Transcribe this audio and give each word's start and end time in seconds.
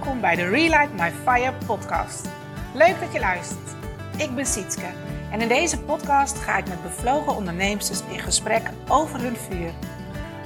Welkom 0.00 0.20
bij 0.20 0.36
de 0.36 0.48
Relight 0.48 0.92
My 0.92 1.12
Fire 1.24 1.52
podcast. 1.66 2.28
Leuk 2.74 3.00
dat 3.00 3.12
je 3.12 3.20
luistert. 3.20 3.70
Ik 4.16 4.34
ben 4.34 4.46
Sietske 4.46 4.86
en 5.30 5.40
in 5.40 5.48
deze 5.48 5.80
podcast 5.80 6.38
ga 6.38 6.56
ik 6.56 6.68
met 6.68 6.82
bevlogen 6.82 7.36
ondernemers 7.36 8.02
in 8.08 8.18
gesprek 8.18 8.62
over 8.88 9.20
hun 9.20 9.36
vuur. 9.36 9.70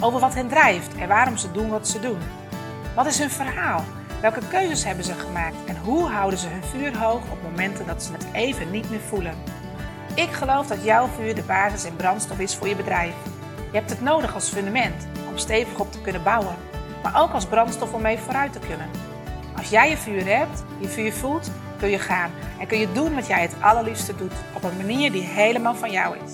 Over 0.01 0.21
wat 0.21 0.35
hen 0.35 0.49
drijft 0.49 0.95
en 0.95 1.09
waarom 1.09 1.37
ze 1.37 1.53
doen 1.53 1.69
wat 1.69 1.89
ze 1.89 2.01
doen. 2.01 2.19
Wat 2.95 3.07
is 3.07 3.19
hun 3.19 3.31
verhaal? 3.31 3.85
Welke 4.21 4.41
keuzes 4.49 4.85
hebben 4.85 5.05
ze 5.05 5.15
gemaakt 5.15 5.65
en 5.67 5.77
hoe 5.77 6.09
houden 6.09 6.39
ze 6.39 6.49
hun 6.49 6.65
vuur 6.65 6.99
hoog 6.99 7.31
op 7.31 7.43
momenten 7.43 7.87
dat 7.87 8.03
ze 8.03 8.13
het 8.13 8.27
even 8.33 8.71
niet 8.71 8.91
meer 8.91 9.01
voelen? 9.09 9.35
Ik 10.15 10.33
geloof 10.33 10.67
dat 10.67 10.85
jouw 10.85 11.07
vuur 11.07 11.35
de 11.35 11.43
basis 11.43 11.85
en 11.85 11.97
brandstof 11.97 12.39
is 12.39 12.55
voor 12.55 12.69
je 12.69 12.77
bedrijf. 12.77 13.15
Je 13.71 13.79
hebt 13.79 13.91
het 13.91 14.01
nodig 14.01 14.35
als 14.35 14.49
fundament 14.49 15.07
om 15.29 15.39
stevig 15.39 15.79
op 15.79 15.93
te 15.93 16.01
kunnen 16.01 16.23
bouwen 16.23 16.57
maar 17.05 17.23
ook 17.23 17.33
als 17.33 17.47
brandstof 17.47 17.93
om 17.93 18.03
mee 18.03 18.19
vooruit 18.19 18.53
te 18.53 18.59
kunnen. 18.59 18.89
Als 19.65 19.73
jij 19.73 19.91
je 19.91 19.97
vuur 19.97 20.27
hebt, 20.27 20.65
je 20.79 20.89
vuur 20.89 21.13
voelt, 21.13 21.51
kun 21.79 21.91
je 21.91 21.99
gaan 21.99 22.31
en 22.61 22.67
kun 22.67 22.79
je 22.79 22.93
doen 22.93 23.15
wat 23.15 23.27
jij 23.27 23.43
het 23.43 23.55
allerliefste 23.61 24.17
doet 24.17 24.33
op 24.55 24.63
een 24.63 24.77
manier 24.77 25.13
die 25.13 25.23
helemaal 25.23 25.75
van 25.75 25.91
jou 25.91 26.17
is. 26.25 26.33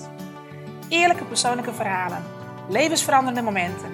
Eerlijke 0.89 1.25
persoonlijke 1.25 1.73
verhalen, 1.73 2.23
levensveranderende 2.69 3.41
momenten, 3.41 3.91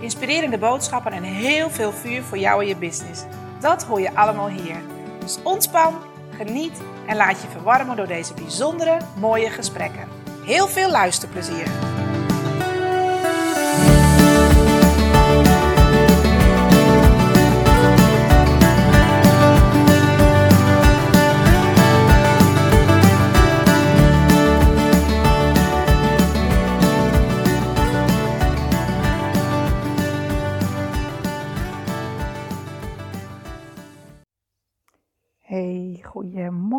inspirerende 0.00 0.58
boodschappen 0.58 1.12
en 1.12 1.22
heel 1.22 1.70
veel 1.70 1.92
vuur 1.92 2.22
voor 2.22 2.38
jou 2.38 2.62
en 2.62 2.68
je 2.68 2.76
business. 2.76 3.24
Dat 3.60 3.84
hoor 3.84 4.00
je 4.00 4.14
allemaal 4.14 4.48
hier. 4.48 4.76
Dus 5.18 5.38
ontspan, 5.42 5.94
geniet 6.36 6.80
en 7.06 7.16
laat 7.16 7.42
je 7.42 7.48
verwarmen 7.48 7.96
door 7.96 8.06
deze 8.06 8.34
bijzondere, 8.34 8.98
mooie 9.16 9.50
gesprekken. 9.50 10.08
Heel 10.44 10.68
veel 10.68 10.90
luisterplezier! 10.90 11.95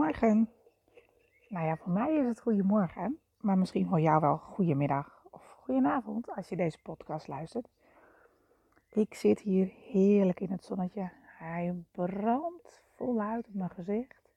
Goedemorgen. 0.08 0.50
Nou 1.48 1.66
ja, 1.66 1.78
voor 1.78 1.92
mij 1.92 2.16
is 2.16 2.26
het 2.26 2.40
goedemorgen, 2.40 3.20
maar 3.38 3.58
misschien 3.58 3.88
voor 3.88 4.00
jou 4.00 4.20
wel 4.20 4.38
goedemiddag 4.38 5.24
of 5.32 5.58
goedenavond 5.64 6.36
als 6.36 6.50
je 6.50 6.56
deze 6.56 6.82
podcast 6.82 7.28
luistert. 7.28 7.68
Ik 8.90 9.14
zit 9.14 9.40
hier 9.40 9.72
heerlijk 9.92 10.40
in 10.40 10.52
het 10.52 10.64
zonnetje. 10.64 11.10
Hij 11.38 11.84
brandt 11.92 12.84
voluit 12.96 13.48
op 13.48 13.54
mijn 13.54 13.70
gezicht. 13.70 14.30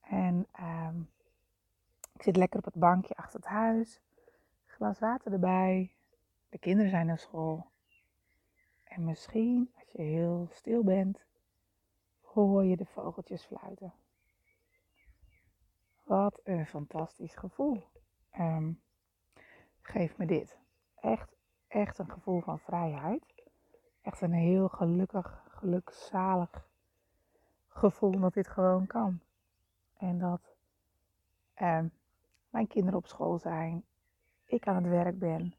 En 0.00 0.46
ehm, 0.52 1.00
ik 2.12 2.22
zit 2.22 2.36
lekker 2.36 2.58
op 2.58 2.64
het 2.64 2.74
bankje 2.74 3.14
achter 3.14 3.40
het 3.40 3.48
huis. 3.48 4.00
Glas 4.66 4.98
water 4.98 5.32
erbij. 5.32 5.94
De 6.48 6.58
kinderen 6.58 6.90
zijn 6.90 7.06
naar 7.06 7.18
school. 7.18 7.66
En 8.84 9.04
misschien, 9.04 9.70
als 9.78 9.90
je 9.92 10.02
heel 10.02 10.48
stil 10.50 10.84
bent, 10.84 11.24
hoor 12.20 12.64
je 12.64 12.76
de 12.76 12.86
vogeltjes 12.86 13.44
fluiten. 13.44 13.92
Wat 16.10 16.40
een 16.44 16.66
fantastisch 16.66 17.34
gevoel. 17.34 17.82
Um, 18.38 18.80
geef 19.82 20.16
me 20.16 20.26
dit. 20.26 20.58
Echt, 21.00 21.36
echt 21.68 21.98
een 21.98 22.10
gevoel 22.10 22.40
van 22.40 22.58
vrijheid. 22.58 23.34
Echt 24.02 24.20
een 24.20 24.32
heel 24.32 24.68
gelukkig, 24.68 25.44
gelukzalig 25.48 26.68
gevoel 27.68 28.20
dat 28.20 28.34
dit 28.34 28.48
gewoon 28.48 28.86
kan. 28.86 29.20
En 29.96 30.18
dat 30.18 30.40
um, 31.60 31.92
mijn 32.50 32.66
kinderen 32.66 32.98
op 32.98 33.06
school 33.06 33.38
zijn, 33.38 33.84
ik 34.44 34.66
aan 34.66 34.76
het 34.76 34.86
werk 34.86 35.18
ben 35.18 35.54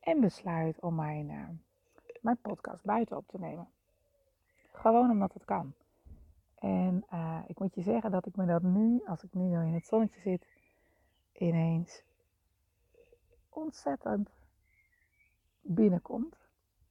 en 0.00 0.20
besluit 0.20 0.80
om 0.80 0.94
mijn, 0.94 1.30
uh, 1.30 1.48
mijn 2.20 2.40
podcast 2.40 2.84
buiten 2.84 3.16
op 3.16 3.28
te 3.28 3.38
nemen. 3.38 3.68
Gewoon 4.72 5.10
omdat 5.10 5.34
het 5.34 5.44
kan. 5.44 5.74
En 6.60 7.04
uh, 7.12 7.38
ik 7.46 7.58
moet 7.58 7.74
je 7.74 7.82
zeggen 7.82 8.10
dat 8.10 8.26
ik 8.26 8.36
me 8.36 8.46
dat 8.46 8.62
nu, 8.62 9.02
als 9.06 9.22
ik 9.22 9.34
nu 9.34 9.50
zo 9.50 9.60
in 9.60 9.74
het 9.74 9.86
zonnetje 9.86 10.20
zit, 10.20 10.46
ineens 11.32 12.02
ontzettend 13.48 14.30
binnenkomt. 15.60 16.38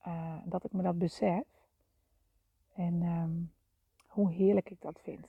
Uh, 0.08 0.38
dat 0.44 0.64
ik 0.64 0.72
me 0.72 0.82
dat 0.82 0.98
besef. 0.98 1.44
En 2.74 3.02
um, 3.02 3.52
hoe 4.08 4.32
heerlijk 4.32 4.70
ik 4.70 4.82
dat 4.82 5.00
vind. 5.02 5.28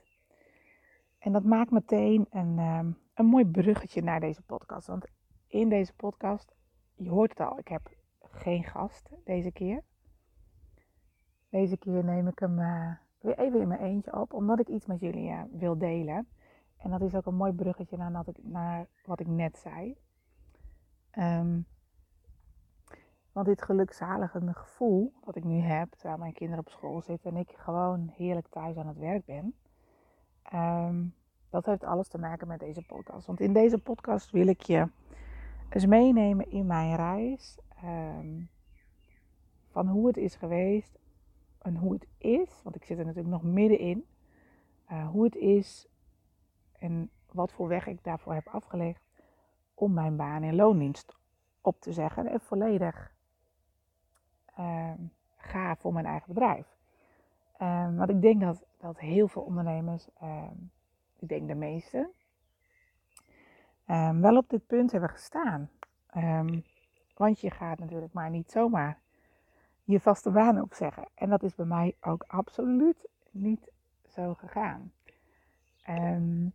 En 1.18 1.32
dat 1.32 1.44
maakt 1.44 1.70
meteen 1.70 2.26
een, 2.30 2.58
um, 2.58 2.98
een 3.14 3.26
mooi 3.26 3.46
bruggetje 3.46 4.02
naar 4.02 4.20
deze 4.20 4.42
podcast. 4.42 4.86
Want 4.86 5.06
in 5.46 5.68
deze 5.68 5.94
podcast, 5.94 6.52
je 6.94 7.08
hoort 7.08 7.30
het 7.30 7.40
al, 7.48 7.58
ik 7.58 7.68
heb 7.68 7.90
geen 8.20 8.64
gast 8.64 9.08
deze 9.24 9.52
keer. 9.52 9.82
Deze 11.48 11.76
keer 11.76 12.04
neem 12.04 12.28
ik 12.28 12.38
hem 12.38 12.58
uh, 12.58 12.92
weer 13.20 13.38
even 13.38 13.60
in 13.60 13.68
mijn 13.68 13.80
eentje 13.80 14.20
op, 14.20 14.32
omdat 14.32 14.60
ik 14.60 14.68
iets 14.68 14.86
met 14.86 15.00
jullie 15.00 15.30
uh, 15.30 15.42
wil 15.52 15.78
delen. 15.78 16.28
En 16.76 16.90
dat 16.90 17.00
is 17.00 17.14
ook 17.14 17.26
een 17.26 17.34
mooi 17.34 17.52
bruggetje 17.52 17.96
naar, 17.96 18.10
naar, 18.10 18.24
naar 18.42 18.86
wat 19.04 19.20
ik 19.20 19.26
net 19.26 19.58
zei. 19.58 19.96
Um, 21.18 21.66
want 23.32 23.46
dit 23.46 23.62
gelukzalige 23.62 24.40
gevoel 24.52 25.12
wat 25.24 25.36
ik 25.36 25.44
nu 25.44 25.58
heb, 25.58 25.92
terwijl 25.92 26.18
mijn 26.18 26.32
kinderen 26.32 26.64
op 26.64 26.70
school 26.70 27.00
zitten 27.00 27.30
en 27.30 27.36
ik 27.36 27.50
gewoon 27.56 28.10
heerlijk 28.16 28.48
thuis 28.48 28.76
aan 28.76 28.86
het 28.86 28.98
werk 28.98 29.24
ben, 29.24 29.54
um, 30.54 31.14
dat 31.50 31.66
heeft 31.66 31.84
alles 31.84 32.08
te 32.08 32.18
maken 32.18 32.48
met 32.48 32.60
deze 32.60 32.82
podcast. 32.82 33.26
Want 33.26 33.40
in 33.40 33.52
deze 33.52 33.78
podcast 33.78 34.30
wil 34.30 34.46
ik 34.46 34.62
je 34.62 34.88
eens 35.68 35.86
meenemen 35.86 36.50
in 36.50 36.66
mijn 36.66 36.96
reis. 36.96 37.58
Um, 37.84 38.48
van 39.70 39.88
hoe 39.88 40.06
het 40.06 40.16
is 40.16 40.34
geweest 40.34 40.98
en 41.62 41.76
hoe 41.76 41.92
het 41.92 42.06
is, 42.18 42.62
want 42.62 42.76
ik 42.76 42.84
zit 42.84 42.98
er 42.98 43.04
natuurlijk 43.04 43.34
nog 43.34 43.42
middenin, 43.42 44.06
uh, 44.90 45.08
hoe 45.08 45.24
het 45.24 45.36
is 45.36 45.88
en 46.78 47.10
wat 47.32 47.52
voor 47.52 47.68
weg 47.68 47.86
ik 47.86 48.04
daarvoor 48.04 48.34
heb 48.34 48.48
afgelegd 48.48 49.02
om 49.74 49.92
mijn 49.92 50.16
baan 50.16 50.42
in 50.42 50.54
loondienst 50.54 51.16
op 51.60 51.80
te 51.80 51.92
zeggen 51.92 52.26
en 52.26 52.40
volledig 52.40 53.14
uh, 54.58 54.92
ga 55.36 55.76
voor 55.76 55.92
mijn 55.92 56.06
eigen 56.06 56.28
bedrijf. 56.28 56.76
Um, 57.62 57.96
want 57.96 58.10
ik 58.10 58.22
denk 58.22 58.40
dat, 58.40 58.64
dat 58.78 58.98
heel 58.98 59.28
veel 59.28 59.42
ondernemers, 59.42 60.08
um, 60.22 60.70
ik 61.18 61.28
denk 61.28 61.48
de 61.48 61.54
meeste, 61.54 62.10
wel 64.20 64.36
op 64.36 64.48
dit 64.48 64.66
punt 64.66 64.92
hebben 64.92 65.10
gestaan. 65.10 65.70
want 67.14 67.40
je 67.40 67.50
gaat 67.50 67.78
natuurlijk 67.78 68.12
maar 68.12 68.30
niet 68.30 68.50
zomaar 68.50 69.00
je 69.90 70.00
vaste 70.00 70.30
baan 70.30 70.60
opzeggen. 70.60 71.08
En 71.14 71.30
dat 71.30 71.42
is 71.42 71.54
bij 71.54 71.66
mij 71.66 71.96
ook 72.00 72.24
absoluut 72.26 73.08
niet 73.30 73.70
zo 74.08 74.34
gegaan. 74.34 74.92
Um, 75.88 76.52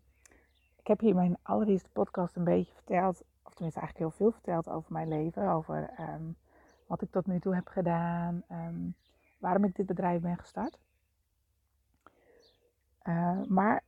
ik 0.75 0.88
heb 0.88 1.00
hier 1.00 1.09
in 1.09 1.15
mijn 1.15 1.38
allereerste 1.42 1.89
podcast 1.89 2.36
een 2.36 2.44
beetje 2.44 2.74
verteld, 2.74 3.24
of 3.44 3.54
tenminste 3.54 3.80
eigenlijk 3.80 3.98
heel 3.98 4.12
veel 4.12 4.31
verteld 4.31 4.69
over 4.69 4.94
mijn 4.94 5.07
leven, 5.07 5.50
over 5.50 5.89
um, 6.00 6.36
wat 6.88 7.01
ik 7.01 7.12
tot 7.12 7.25
nu 7.25 7.39
toe 7.39 7.56
heb 7.56 7.68
gedaan, 7.68 8.44
um, 8.51 8.95
waarom 9.39 9.63
ik 9.63 9.75
dit 9.75 9.86
bedrijf 9.86 10.21
ben 10.21 10.38
gestart. 10.38 10.77
Maar 13.48 13.83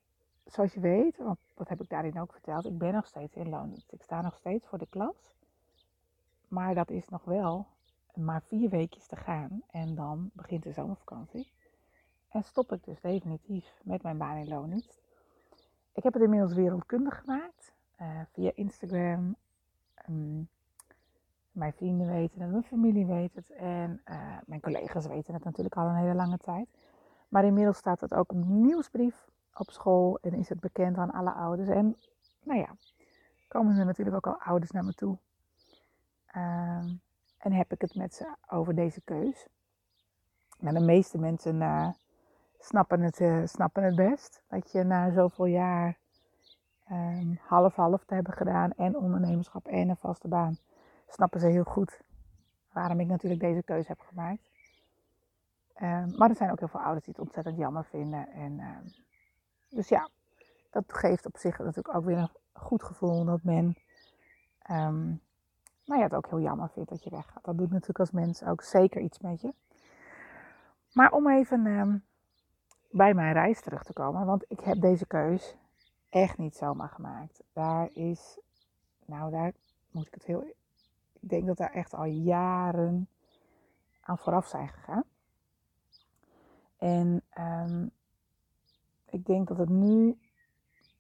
zoals 0.46 0.74
je 0.74 0.80
weet, 0.80 1.18
want 1.18 1.40
dat 1.56 1.70
heb 1.70 1.82
ik 1.82 1.90
daarin 1.90 2.20
ook 2.20 2.32
verteld, 2.32 2.66
ik 2.66 2.78
ben 2.78 2.94
nog 2.94 3.06
steeds 3.06 3.36
in 3.36 3.50
loondienst. 3.50 3.92
Ik 3.92 4.04
sta 4.04 4.22
nog 4.22 4.36
steeds 4.36 4.68
voor 4.68 4.78
de 4.78 4.88
klas. 4.90 5.36
Maar 6.48 6.76
dat 6.76 6.90
is 6.90 7.10
nog 7.10 7.24
wel 7.24 7.68
maar 8.18 8.42
vier 8.42 8.70
weekjes 8.70 9.08
te 9.08 9.16
gaan 9.16 9.62
en 9.72 9.96
dan 9.96 10.30
begint 10.34 10.64
de 10.64 10.72
zomervakantie. 10.72 11.52
En 12.30 12.44
stop 12.44 12.72
ik 12.72 12.84
dus 12.84 13.02
definitief 13.02 13.82
met 13.84 14.04
mijn 14.04 14.18
baan 14.18 14.38
in 14.38 14.48
loondienst. 14.48 15.00
Ik 15.94 16.04
heb 16.04 16.14
het 16.14 16.22
inmiddels 16.22 16.54
wereldkundig 16.54 17.20
gemaakt 17.20 17.74
uh, 18.02 18.22
via 18.32 18.52
Instagram. 18.56 19.36
Um, 20.10 20.50
mijn 21.52 21.74
vrienden 21.74 22.08
weten 22.08 22.42
het, 22.42 22.52
mijn 22.52 22.64
familie 22.64 23.06
weet 23.06 23.36
het 23.36 23.50
en 23.50 24.02
uh, 24.06 24.38
mijn 24.46 24.62
collega's 24.62 25.08
weten 25.08 25.34
het 25.34 25.44
natuurlijk 25.44 25.76
al 25.76 25.88
een 25.88 25.96
hele 25.96 26.14
lange 26.14 26.38
tijd. 26.38 26.68
Maar 27.28 27.46
inmiddels 27.46 27.78
staat 27.78 28.02
het 28.02 28.14
ook 28.14 28.32
een 28.32 28.62
nieuwsbrief 28.62 29.30
op 29.54 29.70
school 29.72 30.18
en 30.22 30.34
is 30.34 30.50
het 30.50 30.60
bekend 30.60 30.98
aan 30.98 31.12
alle 31.12 31.32
ouders. 31.32 31.70
En 31.70 31.98
nou 32.44 32.60
ja, 32.60 32.76
komen 33.48 33.78
er 33.78 33.86
natuurlijk 33.86 34.16
ook 34.16 34.28
al 34.28 34.42
ouders 34.42 34.72
naar 34.72 34.84
me 34.84 34.94
toe. 34.94 35.18
Uh, 36.36 36.86
en 37.38 37.52
heb 37.52 37.72
ik 37.72 37.82
het 37.82 37.96
met 37.96 38.14
ze 38.14 38.36
over 38.50 38.76
deze 38.76 39.02
keus. 39.02 39.48
Nou, 40.60 40.76
de 40.78 40.86
meeste 40.86 41.18
mensen 41.18 41.56
uh, 41.56 41.90
snappen, 42.60 43.02
het, 43.02 43.20
uh, 43.20 43.46
snappen 43.46 43.84
het 43.84 43.96
best. 43.96 44.42
Dat 44.48 44.72
je 44.72 44.84
na 44.84 45.12
zoveel 45.12 45.46
jaar 45.46 45.98
half-half 47.40 48.02
um, 48.02 48.08
te 48.08 48.14
hebben 48.14 48.34
gedaan 48.34 48.72
en 48.72 48.98
ondernemerschap 48.98 49.68
en 49.68 49.90
een 49.90 49.98
vaste 49.98 50.28
baan, 50.28 50.58
snappen 51.08 51.40
ze 51.40 51.48
heel 51.48 51.64
goed 51.64 52.02
waarom 52.72 53.00
ik 53.00 53.08
natuurlijk 53.08 53.42
deze 53.42 53.64
keuze 53.64 53.88
heb 53.88 54.00
gemaakt. 54.00 54.50
Ehm, 55.74 56.18
maar 56.18 56.30
er 56.30 56.36
zijn 56.36 56.52
ook 56.52 56.60
heel 56.60 56.68
veel 56.68 56.80
ouders 56.80 57.06
die 57.06 57.14
het 57.14 57.24
ontzettend 57.24 57.58
jammer 57.58 57.86
vinden. 57.86 58.32
En, 58.32 58.60
ehm, 58.60 58.88
dus 59.70 59.88
ja, 59.88 60.10
dat 60.72 60.84
geeft 60.88 61.26
op 61.26 61.38
zich 61.38 61.58
natuurlijk 61.58 61.96
ook 61.96 62.06
weer 62.06 62.18
een 62.18 62.32
goed 62.54 62.84
gevoel 62.84 63.26
dat 63.26 63.44
men 63.44 63.78
nou 65.88 66.00
ja, 66.00 66.06
het 66.08 66.16
ook 66.16 66.30
heel 66.30 66.42
jammer 66.42 66.70
vindt 66.70 66.90
dat 66.90 67.04
je 67.04 67.10
weggaat. 67.10 67.44
Dat 67.44 67.58
doet 67.58 67.72
natuurlijk 67.72 68.00
als 68.00 68.12
mens 68.12 68.44
ook 68.44 68.62
zeker 68.62 69.02
iets 69.02 69.20
met 69.20 69.42
je. 69.42 69.54
Maar 70.94 71.12
om 71.12 71.30
even 71.30 72.04
bij 72.92 73.14
mijn 73.14 73.34
reis 73.34 73.62
terug 73.62 73.84
te 73.84 73.94
komen, 73.94 74.26
want 74.26 74.46
ik 74.48 74.60
heb 74.60 74.82
deze 74.82 75.06
keus 75.06 75.56
echt 76.10 76.38
niet 76.38 76.56
zomaar 76.56 76.90
gemaakt. 76.90 77.44
Daar 77.54 77.90
is, 77.94 78.40
nou 79.06 79.32
daar 79.32 79.54
moet 79.92 80.08
ik 80.08 80.14
het 80.14 80.24
heel, 80.24 80.42
ik 81.20 81.30
denk 81.30 81.46
dat 81.46 81.58
daar 81.58 81.74
echt 81.74 81.94
al 81.94 82.06
jaren 82.06 83.08
aan 84.02 84.18
vooraf 84.18 84.48
zijn 84.48 84.68
gegaan. 84.68 85.04
En 86.78 87.22
um, 87.40 87.92
ik 89.10 89.26
denk 89.26 89.48
dat 89.48 89.58
het 89.58 89.70
nu, 89.70 90.20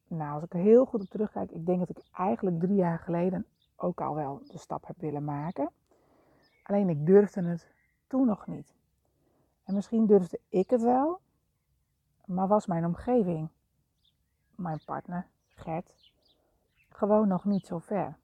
nou 0.07 0.33
als 0.33 0.43
ik 0.43 0.53
er 0.53 0.59
heel 0.59 0.85
goed 0.85 1.01
op 1.01 1.09
terugkijk, 1.09 1.51
ik 1.51 1.65
denk 1.65 1.79
dat 1.79 1.89
ik 1.89 2.03
eigenlijk 2.13 2.59
drie 2.59 2.75
jaar 2.75 2.99
geleden 2.99 3.45
ook 3.77 4.01
al 4.01 4.15
wel 4.15 4.41
de 4.47 4.57
stap 4.57 4.87
heb 4.87 4.99
willen 4.99 5.23
maken. 5.23 5.71
Alleen 6.63 6.89
ik 6.89 7.05
durfde 7.05 7.43
het 7.43 7.67
toen 8.07 8.25
nog 8.25 8.47
niet. 8.47 8.73
En 9.63 9.73
misschien 9.73 10.05
durfde 10.05 10.39
ik 10.49 10.69
het 10.69 10.81
wel, 10.81 11.19
maar 12.25 12.47
was 12.47 12.65
mijn 12.65 12.85
omgeving, 12.85 13.49
mijn 14.55 14.81
partner, 14.85 15.27
Gert, 15.47 16.11
gewoon 16.89 17.27
nog 17.27 17.45
niet 17.45 17.65
zo 17.65 17.77
ver. 17.77 18.17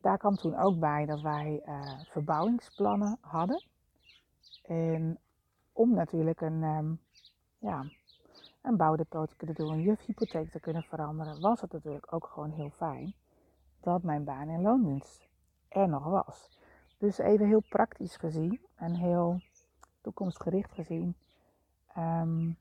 Daar 0.00 0.18
kwam 0.18 0.34
toen 0.34 0.56
ook 0.56 0.78
bij 0.78 1.06
dat 1.06 1.20
wij 1.20 1.62
uh, 1.66 2.00
verbouwingsplannen 2.04 3.18
hadden. 3.20 3.64
En 4.62 5.18
om 5.72 5.94
natuurlijk 5.94 6.40
een, 6.40 6.62
um, 6.62 7.00
ja, 7.58 7.84
een 8.62 8.76
bouwdepot 8.76 9.28
te 9.28 9.36
kunnen 9.36 9.56
doen, 9.56 9.72
een 9.72 9.82
jufhypotheek 9.82 10.50
te 10.50 10.60
kunnen 10.60 10.82
veranderen, 10.82 11.40
was 11.40 11.60
het 11.60 11.72
natuurlijk 11.72 12.12
ook 12.12 12.26
gewoon 12.26 12.50
heel 12.50 12.70
fijn 12.70 13.14
dat 13.80 14.02
mijn 14.02 14.24
baan 14.24 14.48
in 14.48 14.62
loondienst 14.62 15.28
er 15.68 15.88
nog 15.88 16.04
was. 16.04 16.50
Dus 16.98 17.18
even 17.18 17.46
heel 17.46 17.62
praktisch 17.68 18.16
gezien 18.16 18.60
en 18.74 18.94
heel 18.94 19.40
toekomstgericht 20.00 20.72
gezien, 20.72 21.16
um, 21.98 22.56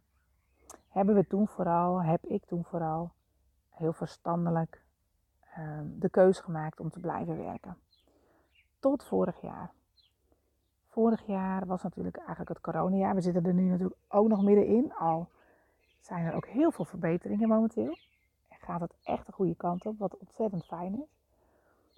hebben 0.90 1.16
we 1.16 1.28
toen 1.28 1.48
vooral, 1.48 2.04
heb 2.04 2.26
ik 2.26 2.46
toen 2.46 2.64
vooral 2.64 3.12
heel 3.70 3.94
verstandelijk 3.94 4.82
um, 5.58 6.00
de 6.00 6.10
keuze 6.10 6.44
gemaakt 6.44 6.80
om 6.80 6.90
te 6.90 7.00
blijven 7.00 7.38
werken. 7.38 7.78
Tot 8.80 9.04
vorig 9.04 9.42
jaar. 9.42 9.72
Vorig 10.88 11.26
jaar 11.26 11.66
was 11.66 11.84
natuurlijk 11.84 12.18
eigenlijk 12.18 12.50
het 12.50 12.62
coronajaar. 12.62 13.16
We 13.16 13.22
zitten 13.22 13.46
er 13.46 13.54
nu 13.54 13.70
natuurlijk 13.70 14.00
ook 14.08 14.28
nog 14.28 14.44
middenin. 14.44 14.94
Al 14.94 15.30
zijn 16.00 16.26
er 16.26 16.34
ook 16.34 16.48
heel 16.48 16.72
veel 16.72 16.86
verbeteringen 16.86 17.48
momenteel. 17.48 17.98
Gaat 18.68 18.82
het 18.82 18.96
echt 19.04 19.26
de 19.26 19.32
goede 19.32 19.56
kant 19.56 19.86
op, 19.86 20.00
wat 20.00 20.18
ontzettend 20.18 20.66
fijn 20.66 20.94
is. 21.02 21.08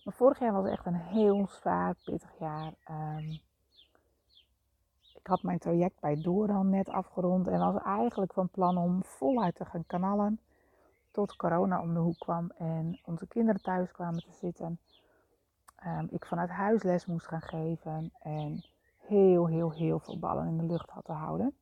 Maar 0.03 0.13
vorig 0.13 0.39
jaar 0.39 0.53
was 0.53 0.65
echt 0.65 0.85
een 0.85 0.95
heel 0.95 1.47
zwaar, 1.47 1.95
pittig 2.03 2.39
jaar. 2.39 2.73
Um, 2.89 3.39
ik 5.13 5.27
had 5.27 5.43
mijn 5.43 5.59
traject 5.59 5.99
bij 5.99 6.21
Doordan 6.21 6.69
net 6.69 6.89
afgerond 6.89 7.47
en 7.47 7.59
was 7.59 7.81
eigenlijk 7.83 8.33
van 8.33 8.49
plan 8.49 8.77
om 8.77 9.03
voluit 9.03 9.55
te 9.55 9.65
gaan 9.65 9.85
kanalen. 9.87 10.39
Tot 11.11 11.35
corona 11.35 11.81
om 11.81 11.93
de 11.93 11.99
hoek 11.99 12.19
kwam 12.19 12.51
en 12.57 12.99
onze 13.05 13.27
kinderen 13.27 13.61
thuis 13.61 13.91
kwamen 13.91 14.23
te 14.23 14.33
zitten. 14.33 14.79
Um, 15.85 16.07
ik 16.09 16.25
vanuit 16.25 16.49
huis 16.49 16.83
les 16.83 17.05
moest 17.05 17.27
gaan 17.27 17.41
geven 17.41 18.11
en 18.19 18.63
heel, 18.97 19.47
heel, 19.47 19.71
heel 19.71 19.99
veel 19.99 20.19
ballen 20.19 20.47
in 20.47 20.57
de 20.57 20.65
lucht 20.65 20.89
had 20.89 21.05
te 21.05 21.11
houden. 21.11 21.55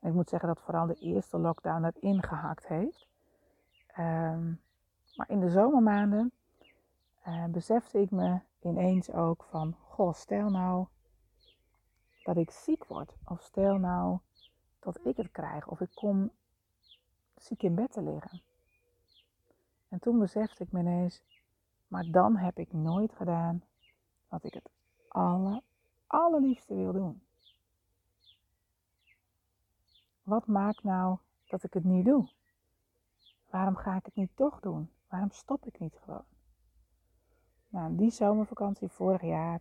En 0.00 0.08
ik 0.08 0.14
moet 0.14 0.28
zeggen 0.28 0.48
dat 0.48 0.60
vooral 0.60 0.86
de 0.86 0.98
eerste 1.00 1.38
lockdown 1.38 1.82
dat 1.82 1.96
ingehakt 1.96 2.66
heeft. 2.66 3.10
Um, 3.98 4.60
maar 5.16 5.28
in 5.30 5.40
de 5.40 5.50
zomermaanden 5.50 6.32
uh, 7.26 7.44
besefte 7.44 8.00
ik 8.00 8.10
me 8.10 8.40
ineens 8.60 9.10
ook 9.10 9.44
van, 9.50 9.76
goh, 9.88 10.14
stel 10.14 10.50
nou 10.50 10.86
dat 12.22 12.36
ik 12.36 12.50
ziek 12.50 12.84
word. 12.84 13.14
Of 13.24 13.42
stel 13.42 13.76
nou 13.78 14.18
dat 14.80 14.98
ik 15.04 15.16
het 15.16 15.30
krijg. 15.30 15.68
Of 15.68 15.80
ik 15.80 15.90
kom 15.94 16.30
ziek 17.36 17.62
in 17.62 17.74
bed 17.74 17.92
te 17.92 18.02
liggen. 18.02 18.42
En 19.88 19.98
toen 19.98 20.18
besefte 20.18 20.62
ik 20.62 20.72
me 20.72 20.80
ineens, 20.80 21.22
maar 21.88 22.04
dan 22.10 22.36
heb 22.36 22.58
ik 22.58 22.72
nooit 22.72 23.12
gedaan 23.12 23.62
wat 24.28 24.44
ik 24.44 24.54
het 24.54 24.68
aller, 25.08 25.60
allerliefste 26.06 26.74
wil 26.74 26.92
doen. 26.92 27.22
Wat 30.22 30.46
maakt 30.46 30.82
nou 30.82 31.18
dat 31.46 31.62
ik 31.62 31.74
het 31.74 31.84
niet 31.84 32.04
doe? 32.04 32.28
Waarom 33.52 33.76
ga 33.76 33.96
ik 33.96 34.04
het 34.04 34.14
niet 34.14 34.36
toch 34.36 34.60
doen? 34.60 34.90
Waarom 35.08 35.30
stop 35.30 35.66
ik 35.66 35.78
niet 35.78 35.98
gewoon? 36.04 36.24
Nou, 37.68 37.96
die 37.96 38.10
zomervakantie 38.10 38.88
vorig 38.88 39.22
jaar, 39.22 39.60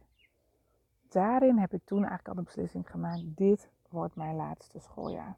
daarin 1.10 1.58
heb 1.58 1.74
ik 1.74 1.82
toen 1.86 1.98
eigenlijk 1.98 2.28
al 2.28 2.36
de 2.36 2.42
beslissing 2.42 2.90
gemaakt: 2.90 3.38
dit 3.38 3.70
wordt 3.90 4.16
mijn 4.16 4.36
laatste 4.36 4.80
schooljaar. 4.80 5.38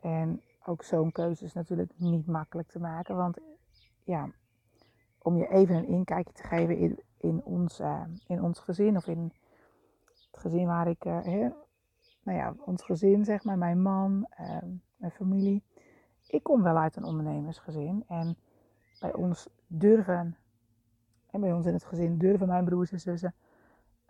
En 0.00 0.42
ook 0.64 0.82
zo'n 0.82 1.12
keuze 1.12 1.44
is 1.44 1.52
natuurlijk 1.52 1.92
niet 1.96 2.26
makkelijk 2.26 2.68
te 2.68 2.78
maken, 2.78 3.16
want 3.16 3.38
ja, 4.04 4.30
om 5.18 5.36
je 5.36 5.48
even 5.48 5.76
een 5.76 5.88
inkijkje 5.88 6.32
te 6.32 6.42
geven 6.42 6.76
in, 6.76 7.00
in, 7.16 7.44
ons, 7.44 7.80
uh, 7.80 8.04
in 8.26 8.42
ons 8.42 8.58
gezin 8.58 8.96
of 8.96 9.06
in 9.06 9.32
het 10.30 10.40
gezin 10.40 10.66
waar 10.66 10.88
ik, 10.88 11.04
uh, 11.04 11.50
nou 12.22 12.38
ja, 12.38 12.54
ons 12.58 12.82
gezin 12.82 13.24
zeg 13.24 13.44
maar, 13.44 13.58
mijn 13.58 13.82
man, 13.82 14.26
uh, 14.40 14.58
mijn 14.96 15.12
familie. 15.12 15.62
Ik 16.26 16.42
kom 16.42 16.62
wel 16.62 16.76
uit 16.76 16.96
een 16.96 17.04
ondernemersgezin 17.04 18.04
en 18.06 18.36
bij 19.00 19.14
ons 19.14 19.48
durven, 19.66 20.36
en 21.30 21.40
bij 21.40 21.52
ons 21.52 21.66
in 21.66 21.72
het 21.72 21.84
gezin 21.84 22.18
durven 22.18 22.46
mijn 22.46 22.64
broers 22.64 22.92
en 22.92 23.00
zussen 23.00 23.34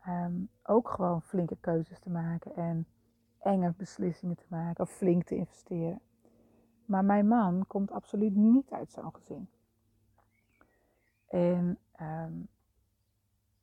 um, 0.06 0.49
ook 0.62 0.88
gewoon 0.88 1.23
flinke 1.23 1.56
keuzes 1.61 1.99
te 1.99 2.11
maken 2.11 2.54
en 2.54 2.87
enge 3.38 3.75
beslissingen 3.76 4.37
te 4.37 4.46
maken 4.49 4.85
of 4.85 4.90
flink 4.90 5.25
te 5.25 5.37
investeren. 5.37 6.00
Maar 6.85 7.04
mijn 7.04 7.28
man 7.28 7.64
komt 7.66 7.90
absoluut 7.90 8.35
niet 8.35 8.70
uit 8.70 8.92
zo'n 8.92 9.14
gezin. 9.14 9.49
En 11.28 11.78
um, 12.00 12.49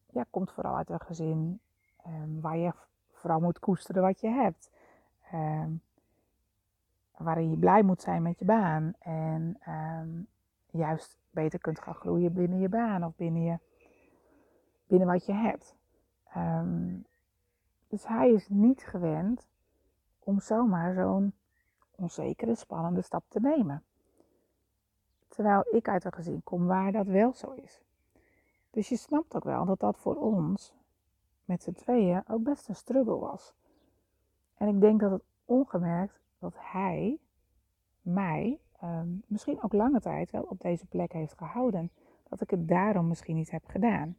ja, 0.10 0.26
komt 0.30 0.52
vooral 0.52 0.76
uit 0.76 0.90
een 0.90 1.00
gezin 1.00 1.60
um, 2.08 2.42
waar 2.42 2.58
je 2.58 2.74
vooral 3.12 3.40
moet 3.40 3.60
koesteren 3.60 4.02
wat 4.02 4.20
je 4.20 4.30
hebt. 4.30 4.72
Um, 5.34 5.82
waarin 7.24 7.50
je 7.50 7.58
blij 7.58 7.84
moet 7.84 8.02
zijn 8.02 8.22
met 8.22 8.40
je 8.40 8.46
baan. 8.46 8.94
En 9.00 9.58
juist 10.72 11.18
beter 11.30 11.60
kunt 11.60 11.80
gaan 11.80 11.94
groeien 11.96 12.34
binnen 12.34 12.60
je 12.60 12.70
baan 12.70 13.04
of 13.04 13.16
binnen, 13.16 13.42
je, 13.42 13.60
binnen 14.88 15.08
wat 15.08 15.26
je 15.26 15.34
hebt. 15.34 15.76
dus 17.88 18.08
hij 18.08 18.32
is 18.32 18.50
niet 18.50 18.84
gewend 18.84 19.48
om 20.20 20.40
zomaar 20.40 20.94
zo'n 20.94 21.34
onzekere, 21.92 22.56
spannende 22.56 23.02
stap 23.02 23.24
te 23.28 23.40
nemen. 23.40 23.84
Terwijl 25.28 25.66
ik 25.72 25.88
uit 25.88 26.06
een 26.06 26.14
gezin 26.14 26.44
kom 26.44 26.66
waar 26.66 26.92
dat 26.92 27.08
wel 27.08 27.34
zo 27.34 27.52
is. 27.52 27.82
Dus 28.70 28.90
je 28.90 28.98
snapt 28.98 29.36
ook 29.36 29.44
wel 29.44 29.66
dat 29.66 29.80
dat 29.80 29.98
voor 29.98 30.16
ons 30.16 30.74
met 31.46 31.64
z'n 31.64 31.72
tweeën 31.72 32.24
ook 32.28 32.44
best 32.44 32.68
een 32.68 32.76
struggle 32.76 33.18
was. 33.18 33.54
En 34.58 34.68
ik 34.68 34.82
denk 34.82 35.00
dat 35.00 35.12
het 35.12 35.24
ongemerkt 35.46 36.20
dat 36.44 36.56
hij 36.58 37.20
mij 38.02 38.60
ehm, 38.80 39.08
misschien 39.28 39.62
ook 39.62 39.74
lange 39.74 40.00
tijd 40.00 40.32
wel 40.32 40.44
op 40.44 40.62
deze 40.62 40.86
plek 40.86 41.14
heeft 41.14 41.38
gehouden. 41.38 41.92
Dat 42.30 42.42
ik 42.42 42.50
het 42.50 42.68
daarom 42.68 43.08
misschien 43.08 43.36
niet 43.36 43.52
heb 43.52 43.66
gedaan. 43.66 44.18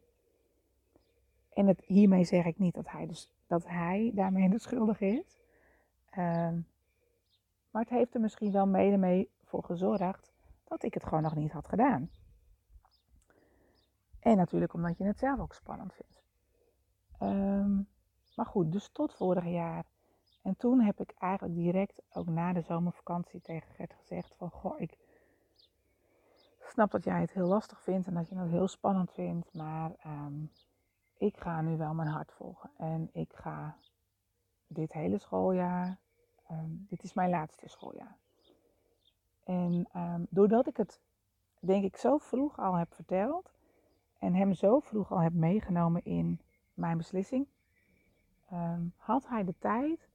En 1.53 1.67
het, 1.67 1.81
hiermee 1.85 2.23
zeg 2.23 2.45
ik 2.45 2.59
niet 2.59 2.75
dat 2.75 2.89
hij, 2.89 3.05
dus, 3.07 3.33
dat 3.47 3.67
hij 3.67 4.11
daarmee 4.13 4.49
de 4.49 4.59
schuldige 4.59 5.05
is. 5.05 5.39
Um, 6.17 6.67
maar 7.71 7.81
het 7.81 7.89
heeft 7.89 8.13
er 8.13 8.21
misschien 8.21 8.51
wel 8.51 8.67
mede 8.67 8.97
mee 8.97 9.29
voor 9.43 9.63
gezorgd 9.63 10.33
dat 10.63 10.83
ik 10.83 10.93
het 10.93 11.03
gewoon 11.03 11.23
nog 11.23 11.35
niet 11.35 11.51
had 11.51 11.67
gedaan. 11.67 12.09
En 14.19 14.37
natuurlijk 14.37 14.73
omdat 14.73 14.97
je 14.97 15.03
het 15.03 15.19
zelf 15.19 15.39
ook 15.39 15.53
spannend 15.53 15.93
vindt. 15.93 16.23
Um, 17.21 17.87
maar 18.35 18.45
goed, 18.45 18.71
dus 18.71 18.89
tot 18.91 19.13
vorig 19.13 19.45
jaar. 19.45 19.85
En 20.45 20.57
toen 20.57 20.81
heb 20.81 20.99
ik 20.99 21.13
eigenlijk 21.17 21.55
direct 21.55 22.01
ook 22.13 22.27
na 22.27 22.53
de 22.53 22.61
zomervakantie 22.61 23.41
tegen 23.41 23.73
Gert 23.73 23.93
gezegd 23.93 24.35
van... 24.35 24.49
Goh, 24.49 24.79
ik 24.79 24.97
snap 26.59 26.91
dat 26.91 27.03
jij 27.03 27.21
het 27.21 27.31
heel 27.31 27.47
lastig 27.47 27.81
vindt 27.81 28.07
en 28.07 28.13
dat 28.13 28.29
je 28.29 28.35
het 28.37 28.49
heel 28.49 28.67
spannend 28.67 29.11
vindt. 29.11 29.53
Maar 29.53 29.91
um, 30.05 30.51
ik 31.17 31.37
ga 31.37 31.61
nu 31.61 31.77
wel 31.77 31.93
mijn 31.93 32.09
hart 32.09 32.31
volgen. 32.31 32.69
En 32.77 33.09
ik 33.13 33.33
ga 33.33 33.77
dit 34.67 34.93
hele 34.93 35.17
schooljaar 35.17 35.97
um, 36.51 36.85
dit 36.89 37.03
is 37.03 37.13
mijn 37.13 37.29
laatste 37.29 37.69
schooljaar. 37.69 38.17
En 39.43 39.87
um, 39.95 40.27
doordat 40.29 40.67
ik 40.67 40.77
het, 40.77 41.01
denk 41.59 41.83
ik, 41.83 41.97
zo 41.97 42.17
vroeg 42.17 42.59
al 42.59 42.73
heb 42.73 42.93
verteld 42.93 43.53
en 44.19 44.35
hem 44.35 44.53
zo 44.53 44.79
vroeg 44.79 45.11
al 45.11 45.21
heb 45.21 45.33
meegenomen 45.33 46.03
in 46.03 46.41
mijn 46.73 46.97
beslissing, 46.97 47.47
ehm, 48.49 48.81
had 48.97 49.27
hij 49.27 49.43
de 49.43 49.55
tijd 49.59 50.09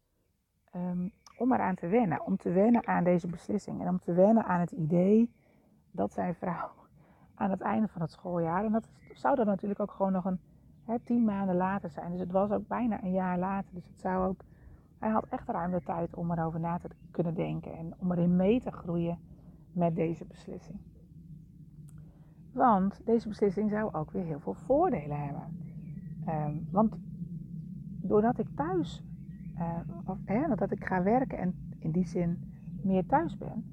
ehm, 0.71 1.09
om 1.39 1.53
eraan 1.53 1.75
te 1.75 1.87
wennen. 1.87 2.25
Om 2.25 2.37
te 2.37 2.51
wennen 2.51 2.87
aan 2.87 3.05
deze 3.05 3.27
beslissing. 3.27 3.81
En 3.81 3.89
om 3.89 3.99
te 3.99 4.13
wennen 4.13 4.45
aan 4.45 4.61
het 4.61 4.71
idee 4.71 5.31
dat 5.91 6.13
zijn 6.13 6.35
vrouw 6.35 6.71
aan 7.35 7.51
het 7.51 7.61
einde 7.61 7.89
van 7.89 8.01
het 8.01 8.11
schooljaar. 8.11 8.65
En 8.65 8.73
dat 8.73 8.89
zou 9.13 9.37
dan 9.37 9.47
natuurlijk 9.47 9.81
ook 9.81 9.91
gewoon 9.91 10.13
nog 10.13 10.25
een 10.25 10.41
hè, 10.85 10.99
tien 10.99 11.25
maanden 11.25 11.57
later 11.57 11.91
zijn. 11.91 12.11
Dus 12.11 12.21
het 12.21 12.33
was 12.33 12.51
ook 12.51 12.69
bijna 12.69 13.03
een 13.03 13.13
jaar 13.13 13.39
later. 13.39 13.75
Dus 13.75 13.87
het 13.87 14.01
zou 14.01 14.29
ook. 14.29 14.41
Hij 14.99 15.11
had 15.11 15.27
echt 15.29 15.49
ruim 15.49 15.71
de 15.71 15.83
tijd 15.83 16.15
om 16.15 16.31
erover 16.31 16.61
na 16.61 16.79
te 16.79 16.89
kunnen 17.11 17.35
denken 17.35 17.77
en 17.77 17.95
om 17.99 18.13
erin 18.13 18.37
mee 18.37 18.61
te 18.61 18.71
groeien 18.71 19.19
met 19.73 19.97
deze 19.97 20.25
beslissing. 20.25 20.79
Want 22.53 23.01
deze 23.05 23.29
beslissing 23.29 23.71
zou 23.71 23.95
ook 23.95 24.11
weer 24.11 24.25
heel 24.25 24.41
veel 24.41 24.55
voordelen 24.55 25.25
hebben. 25.25 25.59
Ehm, 26.27 26.55
want 26.71 26.97
doordat 28.03 28.39
ik 28.39 28.47
thuis, 28.55 29.03
uh, 29.61 29.79
of, 30.05 30.19
doordat 30.25 30.71
ik 30.71 30.85
ga 30.85 31.03
werken 31.03 31.39
en 31.39 31.55
in 31.79 31.91
die 31.91 32.07
zin 32.07 32.53
meer 32.83 33.07
thuis 33.07 33.37
ben, 33.37 33.65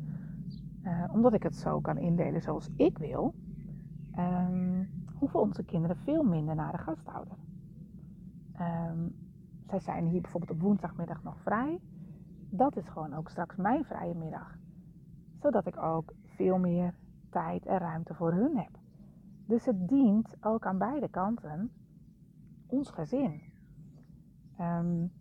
uh, 0.83 1.03
omdat 1.13 1.33
ik 1.33 1.43
het 1.43 1.55
zo 1.55 1.79
kan 1.79 1.97
indelen 1.97 2.41
zoals 2.41 2.69
ik 2.75 2.97
wil, 2.97 3.33
um, 4.17 4.89
hoeven 5.13 5.39
onze 5.39 5.63
kinderen 5.63 5.97
veel 5.97 6.23
minder 6.23 6.55
naar 6.55 6.71
de 6.71 6.77
gasthouder. 6.77 7.37
Um, 8.59 9.15
zij 9.67 9.79
zijn 9.79 10.05
hier 10.05 10.21
bijvoorbeeld 10.21 10.51
op 10.51 10.61
woensdagmiddag 10.61 11.23
nog 11.23 11.39
vrij. 11.39 11.79
Dat 12.49 12.77
is 12.77 12.87
gewoon 12.87 13.13
ook 13.13 13.29
straks 13.29 13.55
mijn 13.55 13.85
vrije 13.85 14.15
middag. 14.15 14.57
Zodat 15.41 15.67
ik 15.67 15.77
ook 15.77 16.13
veel 16.25 16.57
meer 16.57 16.93
tijd 17.29 17.65
en 17.65 17.77
ruimte 17.77 18.13
voor 18.13 18.33
hun 18.33 18.57
heb. 18.57 18.79
Dus 19.45 19.65
het 19.65 19.87
dient 19.87 20.35
ook 20.41 20.65
aan 20.65 20.77
beide 20.77 21.09
kanten 21.09 21.71
ons 22.67 22.89
gezin. 22.89 23.41
Um, 24.59 25.11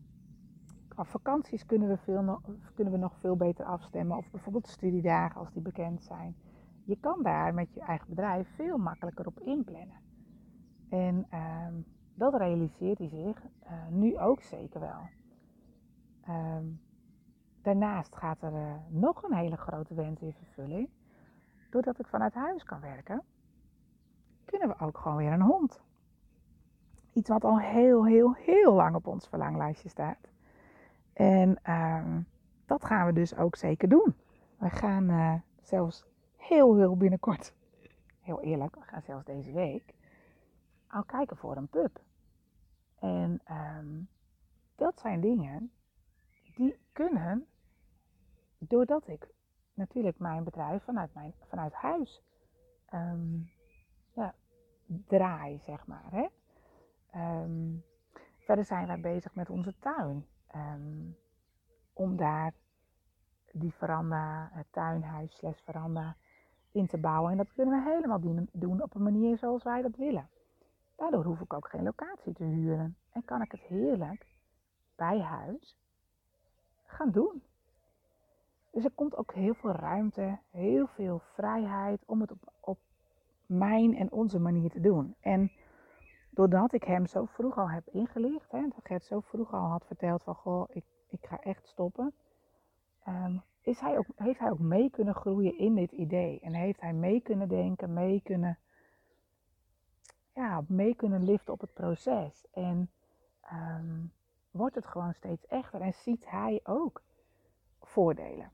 qua 0.96 1.04
vakanties 1.04 1.66
kunnen 1.66 1.88
we, 1.88 1.96
veel 1.96 2.40
kunnen 2.74 2.92
we 2.92 2.98
nog 2.98 3.16
veel 3.20 3.36
beter 3.36 3.64
afstemmen. 3.64 4.16
Of 4.16 4.30
bijvoorbeeld 4.30 4.66
studiedagen 4.66 5.40
als 5.40 5.52
die 5.52 5.62
bekend 5.62 6.02
zijn. 6.02 6.36
Je 6.84 6.96
kan 7.00 7.22
daar 7.22 7.54
met 7.54 7.74
je 7.74 7.80
eigen 7.80 8.08
bedrijf 8.08 8.48
veel 8.54 8.78
makkelijker 8.78 9.26
op 9.26 9.40
inplannen. 9.40 10.00
En 10.88 11.26
um, 11.34 11.84
dat 12.14 12.34
realiseert 12.34 12.98
hij 12.98 13.08
zich 13.08 13.42
uh, 13.42 13.86
nu 13.90 14.18
ook 14.18 14.42
zeker 14.42 14.80
wel. 14.80 15.08
Um, 16.28 16.80
daarnaast 17.62 18.16
gaat 18.16 18.42
er 18.42 18.52
uh, 18.52 18.74
nog 18.88 19.22
een 19.22 19.36
hele 19.36 19.56
grote 19.56 19.94
wens 19.94 20.20
in 20.20 20.32
vervulling. 20.32 20.88
Doordat 21.70 21.98
ik 21.98 22.06
vanuit 22.06 22.34
huis 22.34 22.64
kan 22.64 22.80
werken, 22.80 23.22
kunnen 24.44 24.68
we 24.68 24.78
ook 24.78 24.98
gewoon 24.98 25.16
weer 25.16 25.32
een 25.32 25.42
hond. 25.42 25.80
Iets 27.12 27.28
wat 27.28 27.44
al 27.44 27.58
heel, 27.60 28.06
heel, 28.06 28.34
heel 28.34 28.74
lang 28.74 28.94
op 28.94 29.06
ons 29.06 29.28
verlanglijstje 29.28 29.88
staat. 29.88 30.34
En 31.16 31.72
um, 31.72 32.26
dat 32.66 32.84
gaan 32.84 33.06
we 33.06 33.12
dus 33.12 33.36
ook 33.36 33.56
zeker 33.56 33.88
doen. 33.88 34.14
We 34.58 34.70
gaan 34.70 35.10
uh, 35.10 35.34
zelfs 35.62 36.06
heel, 36.36 36.76
heel 36.76 36.96
binnenkort, 36.96 37.54
heel 38.20 38.42
eerlijk, 38.42 38.74
we 38.74 38.82
gaan 38.82 39.02
zelfs 39.02 39.24
deze 39.24 39.52
week 39.52 39.94
al 40.86 41.04
kijken 41.04 41.36
voor 41.36 41.56
een 41.56 41.68
pup. 41.68 42.00
En 42.98 43.40
um, 43.50 44.08
dat 44.74 45.00
zijn 45.00 45.20
dingen 45.20 45.70
die 46.54 46.78
kunnen, 46.92 47.46
doordat 48.58 49.08
ik 49.08 49.28
natuurlijk 49.74 50.18
mijn 50.18 50.44
bedrijf 50.44 50.82
vanuit, 50.82 51.14
mijn, 51.14 51.34
vanuit 51.48 51.72
huis 51.72 52.22
um, 52.94 53.50
ja, 54.12 54.34
draai, 54.86 55.58
zeg 55.58 55.86
maar. 55.86 56.10
Hè? 56.10 56.26
Verder 58.38 58.64
zijn 58.64 58.86
wij 58.86 59.00
bezig 59.00 59.34
met 59.34 59.50
onze 59.50 59.74
tuin. 59.78 60.26
Om 61.92 62.16
daar 62.16 62.52
die 63.52 63.72
veranda, 63.72 64.48
het 64.52 64.66
tuinhuis 64.70 65.36
slash 65.36 65.60
veranda 65.64 66.16
in 66.72 66.86
te 66.86 66.98
bouwen. 66.98 67.30
En 67.30 67.36
dat 67.36 67.52
kunnen 67.52 67.84
we 67.84 67.90
helemaal 67.90 68.48
doen 68.52 68.82
op 68.82 68.94
een 68.94 69.02
manier 69.02 69.38
zoals 69.38 69.62
wij 69.62 69.82
dat 69.82 69.96
willen. 69.96 70.28
Daardoor 70.96 71.24
hoef 71.24 71.40
ik 71.40 71.52
ook 71.52 71.68
geen 71.68 71.82
locatie 71.82 72.32
te 72.32 72.44
huren 72.44 72.96
en 73.12 73.24
kan 73.24 73.42
ik 73.42 73.50
het 73.52 73.60
heerlijk 73.60 74.26
bij 74.96 75.20
huis 75.20 75.76
gaan 76.84 77.10
doen. 77.10 77.42
Dus 78.70 78.84
er 78.84 78.90
komt 78.90 79.16
ook 79.16 79.32
heel 79.32 79.54
veel 79.54 79.72
ruimte, 79.72 80.38
heel 80.50 80.86
veel 80.86 81.20
vrijheid 81.34 82.02
om 82.06 82.20
het 82.20 82.30
op, 82.30 82.52
op 82.60 82.78
mijn 83.46 83.96
en 83.96 84.12
onze 84.12 84.38
manier 84.38 84.70
te 84.70 84.80
doen. 84.80 85.14
En 85.20 85.50
doordat 86.36 86.72
ik 86.72 86.84
hem 86.84 87.06
zo 87.06 87.24
vroeg 87.24 87.58
al 87.58 87.70
heb 87.70 87.86
ingelicht, 87.86 88.50
hè, 88.50 88.60
dat 88.60 88.80
Gert 88.82 89.04
zo 89.04 89.20
vroeg 89.20 89.52
al 89.52 89.68
had 89.68 89.86
verteld 89.86 90.22
van 90.22 90.34
goh, 90.34 90.68
ik, 90.68 90.84
ik 91.08 91.26
ga 91.26 91.40
echt 91.40 91.66
stoppen, 91.66 92.14
um, 93.08 93.42
is 93.60 93.80
hij 93.80 93.98
ook, 93.98 94.06
heeft 94.16 94.38
hij 94.38 94.50
ook 94.50 94.58
mee 94.58 94.90
kunnen 94.90 95.14
groeien 95.14 95.58
in 95.58 95.74
dit 95.74 95.92
idee. 95.92 96.40
En 96.40 96.54
heeft 96.54 96.80
hij 96.80 96.92
mee 96.92 97.20
kunnen 97.20 97.48
denken, 97.48 97.92
mee 97.92 98.20
kunnen 98.24 98.58
ja, 100.34 100.64
mee 100.68 100.94
kunnen 100.94 101.24
liften 101.24 101.52
op 101.52 101.60
het 101.60 101.72
proces. 101.72 102.46
En 102.52 102.90
um, 103.52 104.12
wordt 104.50 104.74
het 104.74 104.86
gewoon 104.86 105.14
steeds 105.14 105.46
echter 105.46 105.80
en 105.80 105.94
ziet 105.94 106.30
hij 106.30 106.60
ook 106.64 107.02
voordelen. 107.80 108.50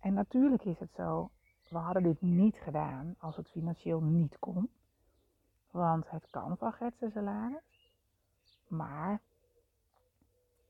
En 0.00 0.14
natuurlijk 0.14 0.64
is 0.64 0.78
het 0.78 0.92
zo, 0.94 1.30
we 1.68 1.78
hadden 1.78 2.02
dit 2.02 2.20
niet 2.20 2.56
gedaan 2.56 3.14
als 3.18 3.36
het 3.36 3.50
financieel 3.50 4.00
niet 4.00 4.38
kon. 4.38 4.70
Want 5.74 6.10
het 6.10 6.26
kan 6.30 6.56
van 6.56 6.72
Gertse 6.72 7.10
salaris. 7.10 7.90
Maar 8.68 9.20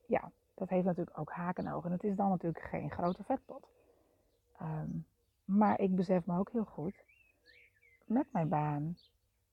ja, 0.06 0.30
dat 0.54 0.68
heeft 0.68 0.84
natuurlijk 0.84 1.18
ook 1.18 1.30
haken 1.30 1.66
en 1.66 1.72
ogen. 1.72 1.90
En 1.90 1.96
het 1.96 2.04
is 2.04 2.16
dan 2.16 2.28
natuurlijk 2.28 2.64
geen 2.64 2.90
grote 2.90 3.24
vetpot. 3.24 3.68
Um, 4.62 5.06
maar 5.44 5.80
ik 5.80 5.94
besef 5.94 6.26
me 6.26 6.38
ook 6.38 6.50
heel 6.50 6.64
goed, 6.64 7.04
met 8.04 8.32
mijn 8.32 8.48
baan 8.48 8.96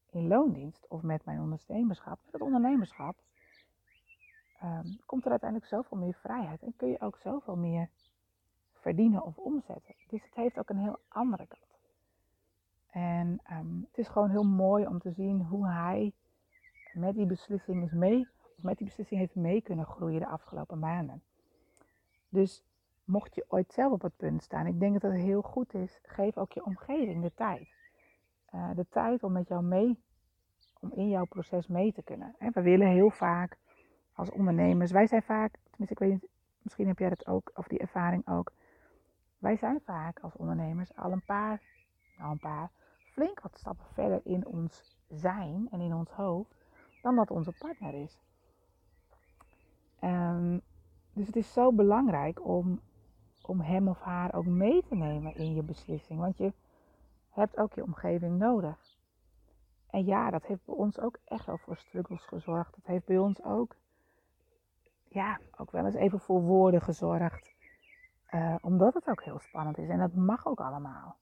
in 0.10 0.28
loondienst 0.28 0.88
of 0.88 1.02
met 1.02 1.26
mijn 1.26 1.40
ondernemerschap, 1.40 2.20
met 2.24 2.34
het 2.34 2.42
ondernemerschap, 2.42 3.16
um, 4.64 5.00
komt 5.06 5.26
er 5.26 5.32
uiteindelijk 5.32 5.70
zoveel 5.70 5.98
meer 5.98 6.14
vrijheid 6.14 6.62
en 6.62 6.74
kun 6.76 6.90
je 6.90 7.02
ook 7.02 7.18
zoveel 7.18 7.56
meer 7.56 7.90
verdienen 8.74 9.24
of 9.24 9.38
omzetten. 9.38 9.96
Dus 10.08 10.24
het 10.24 10.36
heeft 10.36 10.58
ook 10.58 10.70
een 10.70 10.78
heel 10.78 11.00
andere 11.08 11.48
kant. 11.48 11.71
En 12.92 13.42
um, 13.52 13.86
het 13.88 13.98
is 13.98 14.08
gewoon 14.08 14.30
heel 14.30 14.44
mooi 14.44 14.88
om 14.88 15.00
te 15.00 15.12
zien 15.12 15.42
hoe 15.42 15.68
hij 15.68 16.14
met 16.94 17.16
die 17.16 17.26
beslissing 17.26 17.84
is 17.84 17.92
mee, 17.92 18.28
met 18.56 18.78
die 18.78 18.86
beslissing 18.86 19.20
heeft 19.20 19.36
mee 19.36 19.62
kunnen 19.62 19.86
groeien 19.86 20.20
de 20.20 20.28
afgelopen 20.28 20.80
maanden. 20.80 21.24
Dus 22.30 22.64
mocht 23.04 23.36
je 23.36 23.46
ooit 23.48 23.74
zelf 23.74 23.92
op 23.92 24.02
het 24.02 24.18
punt 24.18 24.44
staan, 24.44 24.66
ik 24.66 24.80
denk 24.80 25.02
dat 25.02 25.12
het 25.12 25.22
heel 25.22 25.42
goed 25.42 25.74
is, 25.74 26.00
geef 26.04 26.38
ook 26.38 26.52
je 26.52 26.66
omgeving 26.66 27.22
de 27.22 27.34
tijd. 27.34 27.70
Uh, 28.56 28.70
de 28.76 28.86
tijd 28.90 29.24
om 29.24 29.32
met 29.32 29.48
jou 29.48 29.64
mee, 29.64 30.04
om 30.80 30.92
in 30.92 31.10
jouw 31.10 31.26
proces 31.26 31.68
mee 31.68 31.94
te 31.94 32.04
kunnen. 32.04 32.36
En 32.38 32.52
we 32.54 32.62
willen 32.62 32.88
heel 32.88 33.10
vaak 33.10 33.58
als 34.14 34.32
ondernemers, 34.32 34.92
wij 34.92 35.08
zijn 35.08 35.24
vaak, 35.24 35.54
tenminste 35.70 35.94
ik 35.94 36.00
weet 36.00 36.22
niet, 36.22 36.30
misschien 36.62 36.88
heb 36.88 37.00
jij 37.00 37.10
dat 37.10 37.28
ook, 37.28 37.52
of 37.56 37.68
die 37.68 37.80
ervaring 37.80 38.28
ook. 38.28 38.52
Wij 39.38 39.56
zijn 39.56 39.82
vaak 39.86 40.20
als 40.20 40.36
ondernemers 40.36 40.96
al 40.96 41.12
een 41.12 41.26
paar, 41.26 41.62
nou 42.18 42.32
een 42.32 42.40
paar, 42.40 42.72
flink 43.12 43.42
wat 43.42 43.58
stappen 43.58 43.86
verder 43.94 44.22
in 44.24 44.46
ons 44.46 44.98
zijn 45.08 45.68
en 45.72 45.82
in 45.82 45.94
ons 45.94 46.10
hoofd 46.10 46.66
dan 47.02 47.16
dat 47.16 47.32
onze 47.32 47.52
partner 47.52 47.94
is. 47.94 48.20
Um, 50.04 50.62
dus 51.14 51.28
het 51.28 51.36
is 51.36 51.54
zo 51.54 51.72
belangrijk 51.72 52.46
om, 52.46 52.82
om 53.42 53.62
hem 53.62 53.88
of 53.88 54.00
haar 54.00 54.34
ook 54.34 54.46
mee 54.46 54.84
te 54.84 54.96
nemen 54.96 55.36
in 55.36 55.54
je 55.54 55.64
beslissing. 55.64 56.20
Want 56.20 56.38
je 56.38 56.54
hebt 57.30 57.58
ook 57.58 57.74
je 57.74 57.84
omgeving 57.84 58.38
nodig. 58.38 58.98
En 59.90 60.06
ja, 60.06 60.30
dat 60.30 60.46
heeft 60.46 60.66
bij 60.66 60.76
ons 60.76 61.00
ook 61.00 61.18
echt 61.26 61.46
wel 61.46 61.58
voor 61.58 61.78
struggles 61.78 62.26
gezorgd. 62.26 62.76
Dat 62.76 62.86
heeft 62.86 63.06
bij 63.06 63.18
ons 63.18 63.44
ook, 63.44 63.76
ja, 65.08 65.40
ook 65.58 65.72
wel 65.72 65.86
eens 65.86 65.96
even 65.96 66.20
voor 66.20 66.42
woorden 66.42 66.82
gezorgd. 66.82 67.52
Uh, 68.30 68.56
omdat 68.62 68.94
het 68.94 69.08
ook 69.08 69.24
heel 69.24 69.40
spannend 69.40 69.78
is. 69.78 69.90
En 69.90 70.00
dat 70.00 70.14
mag 70.14 70.48
ook 70.48 70.60
allemaal. 70.60 71.16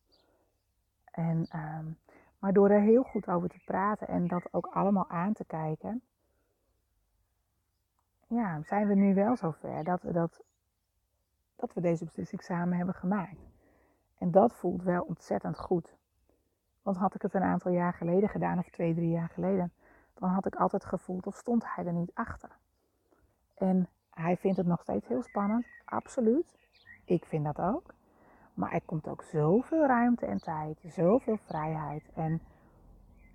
En, 1.20 1.48
um, 1.56 1.98
maar 2.40 2.54
door 2.54 2.70
er 2.70 2.82
heel 2.82 3.04
goed 3.04 3.28
over 3.28 3.50
te 3.50 3.60
praten 3.66 4.08
en 4.08 4.28
dat 4.28 4.54
ook 4.54 4.66
allemaal 4.66 5.10
aan 5.10 5.34
te 5.34 5.46
kijken, 5.46 6.02
ja, 8.28 8.62
zijn 8.64 8.88
we 8.88 8.96
nu 8.96 9.14
wel 9.14 9.36
zover 9.36 9.84
dat 9.84 10.02
dat, 10.02 10.44
dat 11.56 11.74
we 11.74 11.82
deze 11.82 12.06
beslissing 12.06 12.44
samen 12.44 12.78
hebben 12.78 12.96
gemaakt. 12.96 13.48
En 14.18 14.32
dat 14.32 14.54
voelt 14.54 14.84
wel 14.84 15.04
ontzettend 15.04 15.60
goed. 15.60 15.96
Want 16.82 16.98
had 16.98 17.16
ik 17.16 17.22
het 17.22 17.34
een 17.34 17.44
aantal 17.44 17.72
jaar 17.72 17.94
geleden 17.94 18.30
gedaan, 18.30 18.60
of 18.60 18.70
twee, 18.70 18.94
drie 18.94 19.10
jaar 19.10 19.30
geleden, 19.30 19.72
dan 20.14 20.30
had 20.30 20.46
ik 20.46 20.56
altijd 20.56 20.86
gevoeld 20.86 21.28
of 21.28 21.36
stond 21.36 21.64
hij 21.76 21.86
er 21.86 21.94
niet 21.94 22.12
achter. 22.14 22.50
En 23.56 23.88
hij 24.10 24.38
vindt 24.38 24.58
het 24.58 24.68
nog 24.68 24.82
steeds 24.82 25.08
heel 25.08 25.24
spannend, 25.24 25.66
absoluut. 25.86 26.58
Ik 27.06 27.26
vind 27.26 27.46
dat 27.46 27.60
ook. 27.60 27.94
Maar 28.60 28.72
er 28.72 28.82
komt 28.86 29.08
ook 29.08 29.24
zoveel 29.24 29.86
ruimte 29.86 30.26
en 30.26 30.40
tijd, 30.40 30.80
zoveel 30.88 31.38
vrijheid. 31.38 32.04
En 32.14 32.42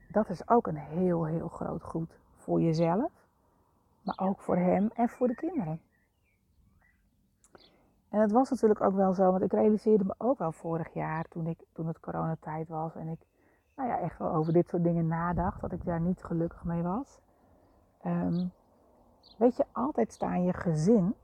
dat 0.09 0.29
is 0.29 0.49
ook 0.49 0.67
een 0.67 0.77
heel, 0.77 1.25
heel 1.25 1.49
groot 1.49 1.83
goed 1.83 2.19
voor 2.37 2.61
jezelf. 2.61 3.11
Maar 4.03 4.19
ook 4.19 4.41
voor 4.41 4.57
hem 4.57 4.91
en 4.95 5.09
voor 5.09 5.29
de 5.29 5.35
kinderen. 5.35 5.81
En 8.09 8.21
het 8.21 8.33
was 8.33 8.51
natuurlijk 8.51 8.81
ook 8.81 8.95
wel 8.95 9.15
zo, 9.15 9.31
want 9.31 9.43
ik 9.43 9.53
realiseerde 9.53 10.05
me 10.05 10.15
ook 10.19 10.39
wel 10.39 10.53
vorig 10.53 10.93
jaar 10.93 11.25
toen, 11.29 11.47
ik, 11.47 11.65
toen 11.73 11.87
het 11.87 12.01
coronatijd 12.01 12.69
was 12.69 12.95
en 12.95 13.09
ik 13.09 13.21
nou 13.77 13.89
ja, 13.89 13.99
echt 13.99 14.19
wel 14.19 14.33
over 14.33 14.53
dit 14.53 14.69
soort 14.69 14.85
dingen 14.85 15.07
nadacht, 15.07 15.61
dat 15.61 15.73
ik 15.73 15.85
daar 15.85 16.01
niet 16.01 16.23
gelukkig 16.23 16.65
mee 16.65 16.83
was. 16.83 17.21
Um, 18.07 18.53
weet 19.39 19.57
je, 19.57 19.65
altijd 19.73 20.13
staan 20.13 20.43
je 20.43 20.53
gezin 20.53 21.15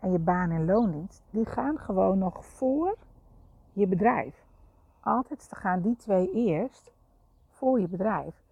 en 0.00 0.12
je 0.12 0.18
baan 0.18 0.50
en 0.50 0.64
loondienst, 0.64 1.22
die 1.30 1.46
gaan 1.46 1.78
gewoon 1.78 2.18
nog 2.18 2.44
voor 2.44 2.96
je 3.76 3.86
bedrijf. 3.86 4.44
Altijd 5.00 5.48
gaan 5.52 5.80
die 5.80 5.96
twee 5.96 6.30
eerst 6.32 6.92
voor 7.48 7.80
je 7.80 7.88
bedrijf. 7.88 8.42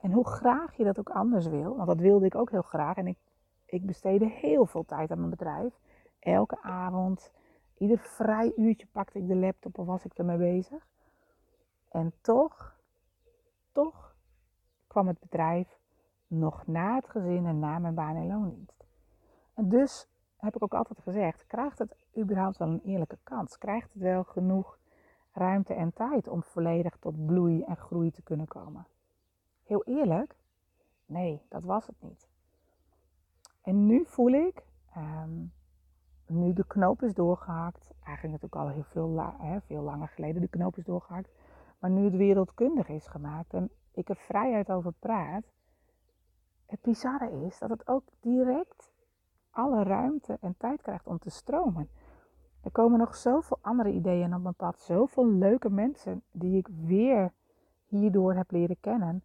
En 0.00 0.12
hoe 0.12 0.26
graag 0.26 0.76
je 0.76 0.84
dat 0.84 0.98
ook 0.98 1.08
anders 1.08 1.46
wil, 1.46 1.76
want 1.76 1.88
dat 1.88 1.98
wilde 1.98 2.26
ik 2.26 2.34
ook 2.34 2.50
heel 2.50 2.62
graag. 2.62 2.96
En 2.96 3.06
ik, 3.06 3.18
ik 3.64 3.86
besteedde 3.86 4.26
heel 4.26 4.66
veel 4.66 4.84
tijd 4.84 5.10
aan 5.10 5.18
mijn 5.18 5.30
bedrijf. 5.30 5.78
Elke 6.18 6.62
avond, 6.62 7.32
ieder 7.78 7.98
vrij 7.98 8.52
uurtje 8.56 8.86
pakte 8.86 9.18
ik 9.18 9.28
de 9.28 9.36
laptop 9.36 9.78
of 9.78 9.86
was 9.86 10.04
ik 10.04 10.14
ermee 10.14 10.36
bezig. 10.36 10.86
En 11.88 12.12
toch, 12.20 12.76
toch 13.72 14.14
kwam 14.86 15.06
het 15.06 15.18
bedrijf 15.20 15.78
nog 16.26 16.66
na 16.66 16.94
het 16.94 17.08
gezin 17.08 17.46
en 17.46 17.58
na 17.58 17.78
mijn 17.78 17.94
baan 17.94 18.16
en 18.16 18.26
loondienst. 18.26 18.84
En 19.54 19.68
dus 19.68 20.08
heb 20.36 20.56
ik 20.56 20.62
ook 20.62 20.74
altijd 20.74 21.00
gezegd, 21.00 21.46
krijgt 21.46 21.78
het 21.78 21.96
überhaupt 22.18 22.56
wel 22.56 22.68
een 22.68 22.82
eerlijke 22.84 23.18
kans? 23.22 23.58
Krijgt 23.58 23.92
het 23.92 24.02
wel 24.02 24.24
genoeg 24.24 24.78
ruimte 25.32 25.74
en 25.74 25.92
tijd 25.92 26.28
om 26.28 26.42
volledig 26.42 26.96
tot 26.96 27.26
bloei 27.26 27.62
en 27.62 27.76
groei 27.76 28.10
te 28.10 28.22
kunnen 28.22 28.46
komen? 28.46 28.86
Heel 29.64 29.84
eerlijk, 29.84 30.36
nee, 31.06 31.42
dat 31.48 31.64
was 31.64 31.86
het 31.86 31.96
niet. 32.00 32.28
En 33.62 33.86
nu 33.86 34.04
voel 34.06 34.32
ik, 34.32 34.62
ehm, 34.94 35.44
nu 36.26 36.52
de 36.52 36.66
knoop 36.66 37.02
is 37.02 37.14
doorgehakt, 37.14 37.90
eigenlijk 38.02 38.42
natuurlijk 38.42 38.54
al 38.54 38.68
heel 38.68 38.82
veel, 38.82 39.60
veel 39.66 39.82
langer 39.82 40.08
geleden 40.08 40.40
de 40.40 40.48
knoop 40.48 40.76
is 40.76 40.84
doorgehakt, 40.84 41.30
maar 41.78 41.90
nu 41.90 42.04
het 42.04 42.16
wereldkundig 42.16 42.88
is 42.88 43.06
gemaakt 43.06 43.54
en 43.54 43.70
ik 43.92 44.08
er 44.08 44.16
vrijheid 44.16 44.70
over 44.70 44.92
praat, 44.92 45.44
het 46.66 46.80
bizarre 46.82 47.30
is 47.46 47.58
dat 47.58 47.70
het 47.70 47.88
ook 47.88 48.02
direct 48.20 48.92
alle 49.50 49.82
ruimte 49.82 50.38
en 50.40 50.54
tijd 50.58 50.82
krijgt 50.82 51.06
om 51.06 51.18
te 51.18 51.30
stromen. 51.30 51.88
Er 52.68 52.74
komen 52.74 52.98
nog 52.98 53.16
zoveel 53.16 53.58
andere 53.60 53.92
ideeën 53.92 54.34
op 54.34 54.42
mijn 54.42 54.54
pad, 54.54 54.80
zoveel 54.80 55.26
leuke 55.26 55.70
mensen 55.70 56.22
die 56.30 56.56
ik 56.56 56.68
weer 56.84 57.32
hierdoor 57.86 58.34
heb 58.34 58.50
leren 58.50 58.76
kennen, 58.80 59.22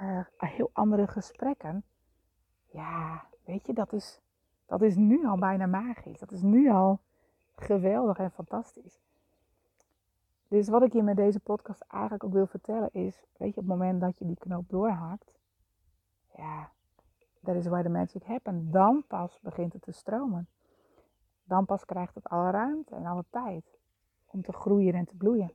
uh, 0.00 0.20
heel 0.36 0.70
andere 0.72 1.06
gesprekken. 1.06 1.84
Ja, 2.70 3.24
weet 3.44 3.66
je, 3.66 3.72
dat 3.72 3.92
is, 3.92 4.20
dat 4.66 4.82
is 4.82 4.96
nu 4.96 5.26
al 5.26 5.38
bijna 5.38 5.66
magisch. 5.66 6.18
Dat 6.18 6.32
is 6.32 6.42
nu 6.42 6.70
al 6.70 6.98
geweldig 7.56 8.18
en 8.18 8.30
fantastisch. 8.30 9.00
Dus 10.48 10.68
wat 10.68 10.82
ik 10.82 10.92
je 10.92 11.02
met 11.02 11.16
deze 11.16 11.40
podcast 11.40 11.84
eigenlijk 11.88 12.24
ook 12.24 12.32
wil 12.32 12.46
vertellen 12.46 12.88
is, 12.92 13.24
weet 13.36 13.54
je, 13.54 13.60
op 13.60 13.68
het 13.68 13.76
moment 13.76 14.00
dat 14.00 14.18
je 14.18 14.26
die 14.26 14.38
knoop 14.38 14.68
doorhaakt, 14.68 15.32
ja, 16.36 16.70
that 17.44 17.54
is 17.54 17.66
why 17.66 17.82
the 17.82 17.88
magic 17.88 18.22
happens. 18.22 18.70
Dan 18.70 19.04
pas 19.06 19.38
begint 19.42 19.72
het 19.72 19.82
te 19.82 19.92
stromen. 19.92 20.48
Dan 21.52 21.64
pas 21.64 21.84
krijgt 21.84 22.14
het 22.14 22.28
alle 22.28 22.50
ruimte 22.50 22.94
en 22.94 23.06
alle 23.06 23.24
tijd 23.30 23.64
om 24.26 24.42
te 24.42 24.52
groeien 24.52 24.94
en 24.94 25.04
te 25.04 25.14
bloeien. 25.14 25.52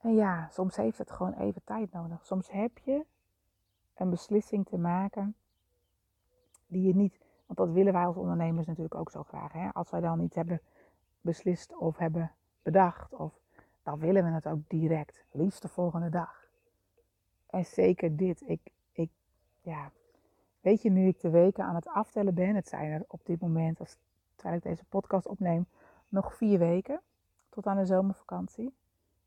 En 0.00 0.14
ja, 0.14 0.48
soms 0.50 0.76
heeft 0.76 0.98
het 0.98 1.10
gewoon 1.10 1.32
even 1.32 1.62
tijd 1.64 1.92
nodig. 1.92 2.26
Soms 2.26 2.50
heb 2.50 2.78
je 2.78 3.04
een 3.94 4.10
beslissing 4.10 4.66
te 4.66 4.76
maken 4.76 5.34
die 6.66 6.86
je 6.86 6.94
niet, 6.94 7.18
want 7.46 7.58
dat 7.58 7.70
willen 7.70 7.92
wij 7.92 8.06
als 8.06 8.16
ondernemers 8.16 8.66
natuurlijk 8.66 8.94
ook 8.94 9.10
zo 9.10 9.22
graag. 9.22 9.52
Hè? 9.52 9.68
Als 9.72 9.90
wij 9.90 10.00
dan 10.00 10.18
niet 10.18 10.34
hebben 10.34 10.60
beslist 11.20 11.76
of 11.76 11.96
hebben 11.96 12.32
bedacht, 12.62 13.14
of, 13.14 13.38
dan 13.82 13.98
willen 13.98 14.24
we 14.24 14.30
het 14.30 14.46
ook 14.46 14.68
direct, 14.68 15.24
liefst 15.30 15.62
de 15.62 15.68
volgende 15.68 16.08
dag. 16.08 16.46
En 17.46 17.64
zeker 17.64 18.16
dit, 18.16 18.42
ik, 18.48 18.60
ik, 18.92 19.10
ja, 19.60 19.90
weet 20.66 20.82
je, 20.82 20.90
nu 20.90 21.06
ik 21.06 21.20
de 21.20 21.30
weken 21.30 21.64
aan 21.64 21.74
het 21.74 21.88
aftellen 21.88 22.34
ben, 22.34 22.54
het 22.54 22.68
zijn 22.68 22.90
er 22.90 23.04
op 23.08 23.20
dit 23.24 23.40
moment, 23.40 23.80
als, 23.80 23.96
terwijl 24.34 24.56
ik 24.56 24.62
deze 24.62 24.84
podcast 24.84 25.26
opneem, 25.26 25.66
nog 26.08 26.34
vier 26.34 26.58
weken 26.58 27.00
tot 27.48 27.66
aan 27.66 27.76
de 27.76 27.86
zomervakantie. 27.86 28.74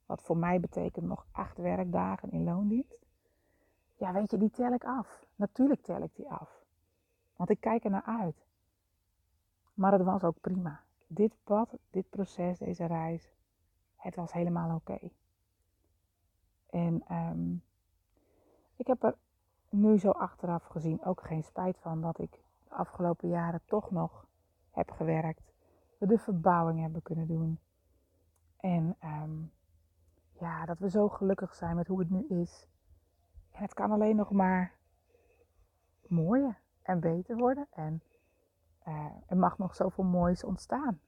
Wat 0.06 0.22
voor 0.22 0.38
mij 0.38 0.60
betekent 0.60 1.06
nog 1.06 1.26
acht 1.32 1.58
werkdagen 1.58 2.32
in 2.32 2.44
loondienst. 2.44 3.06
Ja, 3.98 4.14
weet 4.14 4.32
je, 4.32 4.38
die 4.38 4.50
tel 4.52 4.74
ik 4.74 4.84
af. 4.84 5.26
Natuurlijk 5.36 5.82
tel 5.82 6.02
ik 6.02 6.16
die 6.16 6.30
af. 6.30 6.64
Want 7.36 7.50
ik 7.50 7.60
kijk 7.60 7.84
er 7.84 7.90
naar 7.90 8.06
uit. 8.06 8.46
Maar 9.74 9.92
het 9.92 10.04
was 10.04 10.24
ook 10.24 10.40
prima. 10.42 10.84
Dit 11.08 11.34
pad, 11.44 11.78
dit 11.90 12.10
proces, 12.10 12.58
deze 12.58 12.86
reis, 12.86 13.32
het 13.96 14.16
was 14.16 14.32
helemaal 14.32 14.76
oké. 14.76 15.00
En 16.70 17.04
um, 17.12 17.64
ik 18.76 18.88
heb 18.88 19.04
er 19.04 19.16
nu 19.70 19.98
zo 19.98 20.10
achteraf 20.10 20.66
gezien 20.66 21.04
ook 21.04 21.22
geen 21.22 21.44
spijt 21.44 21.78
van 21.80 22.02
dat 22.02 22.20
ik 22.20 22.32
de 22.68 22.74
afgelopen 22.76 23.30
jaren 23.30 23.62
toch 23.66 23.92
nog 23.92 24.26
heb 24.72 24.92
gewerkt. 24.92 25.54
We 25.98 26.06
de 26.06 26.18
verbouwing 26.18 26.80
hebben 26.80 27.02
kunnen 27.02 27.28
doen. 27.28 27.60
En 28.58 28.96
um, 29.04 29.52
ja, 30.40 30.66
dat 30.66 30.80
we 30.80 30.90
zo 30.90 31.10
gelukkig 31.10 31.56
zijn 31.56 31.76
met 31.76 31.88
hoe 31.88 32.00
het 32.00 32.10
nu 32.10 32.26
is. 32.28 32.68
En 33.52 33.62
het 33.62 33.74
kan 33.74 33.92
alleen 33.92 34.16
nog 34.16 34.32
maar 34.32 34.74
mooier 36.08 36.58
en 36.82 37.00
beter 37.00 37.38
worden. 37.38 37.68
En 37.72 38.02
uh, 38.88 39.06
er 39.28 39.38
mag 39.38 39.58
nog 39.58 39.76
zoveel 39.76 40.04
moois 40.04 40.44
ontstaan. 40.44 41.00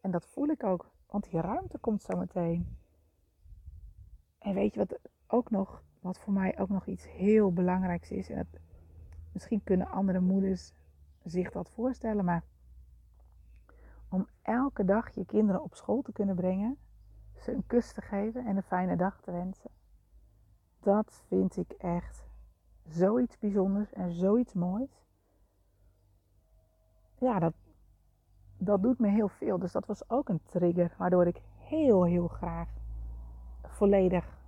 En 0.00 0.10
dat 0.10 0.26
voel 0.26 0.48
ik 0.48 0.64
ook, 0.64 0.90
want 1.06 1.30
die 1.30 1.40
ruimte 1.40 1.78
komt 1.78 2.02
zo 2.02 2.16
meteen. 2.16 2.78
En 4.38 4.54
weet 4.54 4.74
je 4.74 4.78
wat 4.78 4.98
ook 5.26 5.50
nog, 5.50 5.82
wat 6.00 6.18
voor 6.18 6.32
mij 6.32 6.58
ook 6.58 6.68
nog 6.68 6.86
iets 6.86 7.08
heel 7.08 7.52
belangrijks 7.52 8.10
is. 8.10 8.30
En 8.30 8.48
misschien 9.32 9.64
kunnen 9.64 9.88
andere 9.90 10.20
moeders 10.20 10.72
zich 11.24 11.50
dat 11.50 11.70
voorstellen, 11.70 12.24
maar 12.24 12.42
om 14.08 14.26
elke 14.42 14.84
dag 14.84 15.14
je 15.14 15.24
kinderen 15.24 15.62
op 15.62 15.74
school 15.74 16.02
te 16.02 16.12
kunnen 16.12 16.34
brengen 16.34 16.78
ze 17.40 17.52
een 17.52 17.66
kus 17.66 17.92
te 17.92 18.00
geven 18.00 18.46
en 18.46 18.56
een 18.56 18.62
fijne 18.62 18.96
dag 18.96 19.20
te 19.20 19.32
wensen. 19.32 19.70
Dat 20.80 21.22
vind 21.26 21.56
ik 21.56 21.72
echt 21.72 22.24
zoiets 22.88 23.38
bijzonders 23.38 23.92
en 23.92 24.12
zoiets 24.12 24.52
moois. 24.52 25.04
Ja, 27.18 27.38
dat, 27.38 27.54
dat 28.56 28.82
doet 28.82 28.98
me 28.98 29.08
heel 29.08 29.28
veel. 29.28 29.58
Dus 29.58 29.72
dat 29.72 29.86
was 29.86 30.10
ook 30.10 30.28
een 30.28 30.42
trigger 30.44 30.94
waardoor 30.98 31.26
ik 31.26 31.40
heel, 31.56 32.04
heel 32.04 32.28
graag 32.28 32.68
volledig 33.62 34.38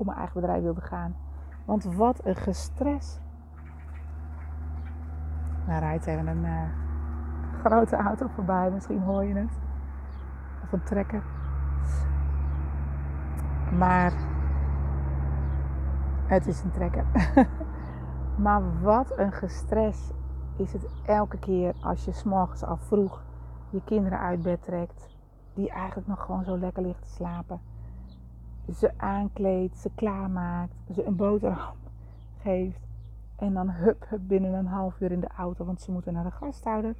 voor 0.00 0.08
mijn 0.08 0.18
eigen 0.18 0.40
bedrijf 0.40 0.62
wilde 0.62 0.80
gaan. 0.80 1.16
Want 1.64 1.84
wat 1.84 2.24
een 2.24 2.36
gestres. 2.36 3.20
Nou 5.66 5.80
rijdt 5.80 6.06
even 6.06 6.26
een 6.26 6.44
uh, 6.44 6.62
grote 7.64 7.96
auto 7.96 8.26
voorbij, 8.34 8.70
misschien 8.70 9.02
hoor 9.02 9.24
je 9.24 9.34
het. 9.34 9.58
Of 10.62 10.72
een 10.72 10.82
trekker. 10.82 11.22
Maar 13.78 14.12
het 16.26 16.46
is 16.46 16.62
een 16.62 16.70
trekker. 16.70 17.04
maar 18.44 18.80
wat 18.80 19.18
een 19.18 19.32
gestres 19.32 20.12
is 20.56 20.72
het 20.72 20.86
elke 21.06 21.38
keer 21.38 21.74
als 21.80 22.04
je 22.04 22.12
s'morgens 22.12 22.64
al 22.64 22.76
vroeg 22.76 23.22
je 23.70 23.84
kinderen 23.84 24.18
uit 24.18 24.42
bed 24.42 24.62
trekt. 24.62 25.08
Die 25.54 25.70
eigenlijk 25.70 26.08
nog 26.08 26.24
gewoon 26.24 26.44
zo 26.44 26.58
lekker 26.58 26.82
ligt 26.82 27.02
te 27.02 27.10
slapen. 27.10 27.69
Ze 28.76 28.92
aankleedt, 28.96 29.76
ze 29.76 29.90
klaarmaakt, 29.94 30.74
ze 30.94 31.04
een 31.04 31.16
boterham 31.16 31.76
geeft. 32.42 32.80
En 33.36 33.54
dan 33.54 33.70
hup, 33.70 34.06
hup 34.08 34.20
binnen 34.22 34.52
een 34.52 34.66
half 34.66 35.00
uur 35.00 35.12
in 35.12 35.20
de 35.20 35.30
auto, 35.36 35.64
want 35.64 35.80
ze 35.80 35.92
moeten 35.92 36.12
naar 36.12 36.24
de 36.24 36.30
gasthouder. 36.30 36.96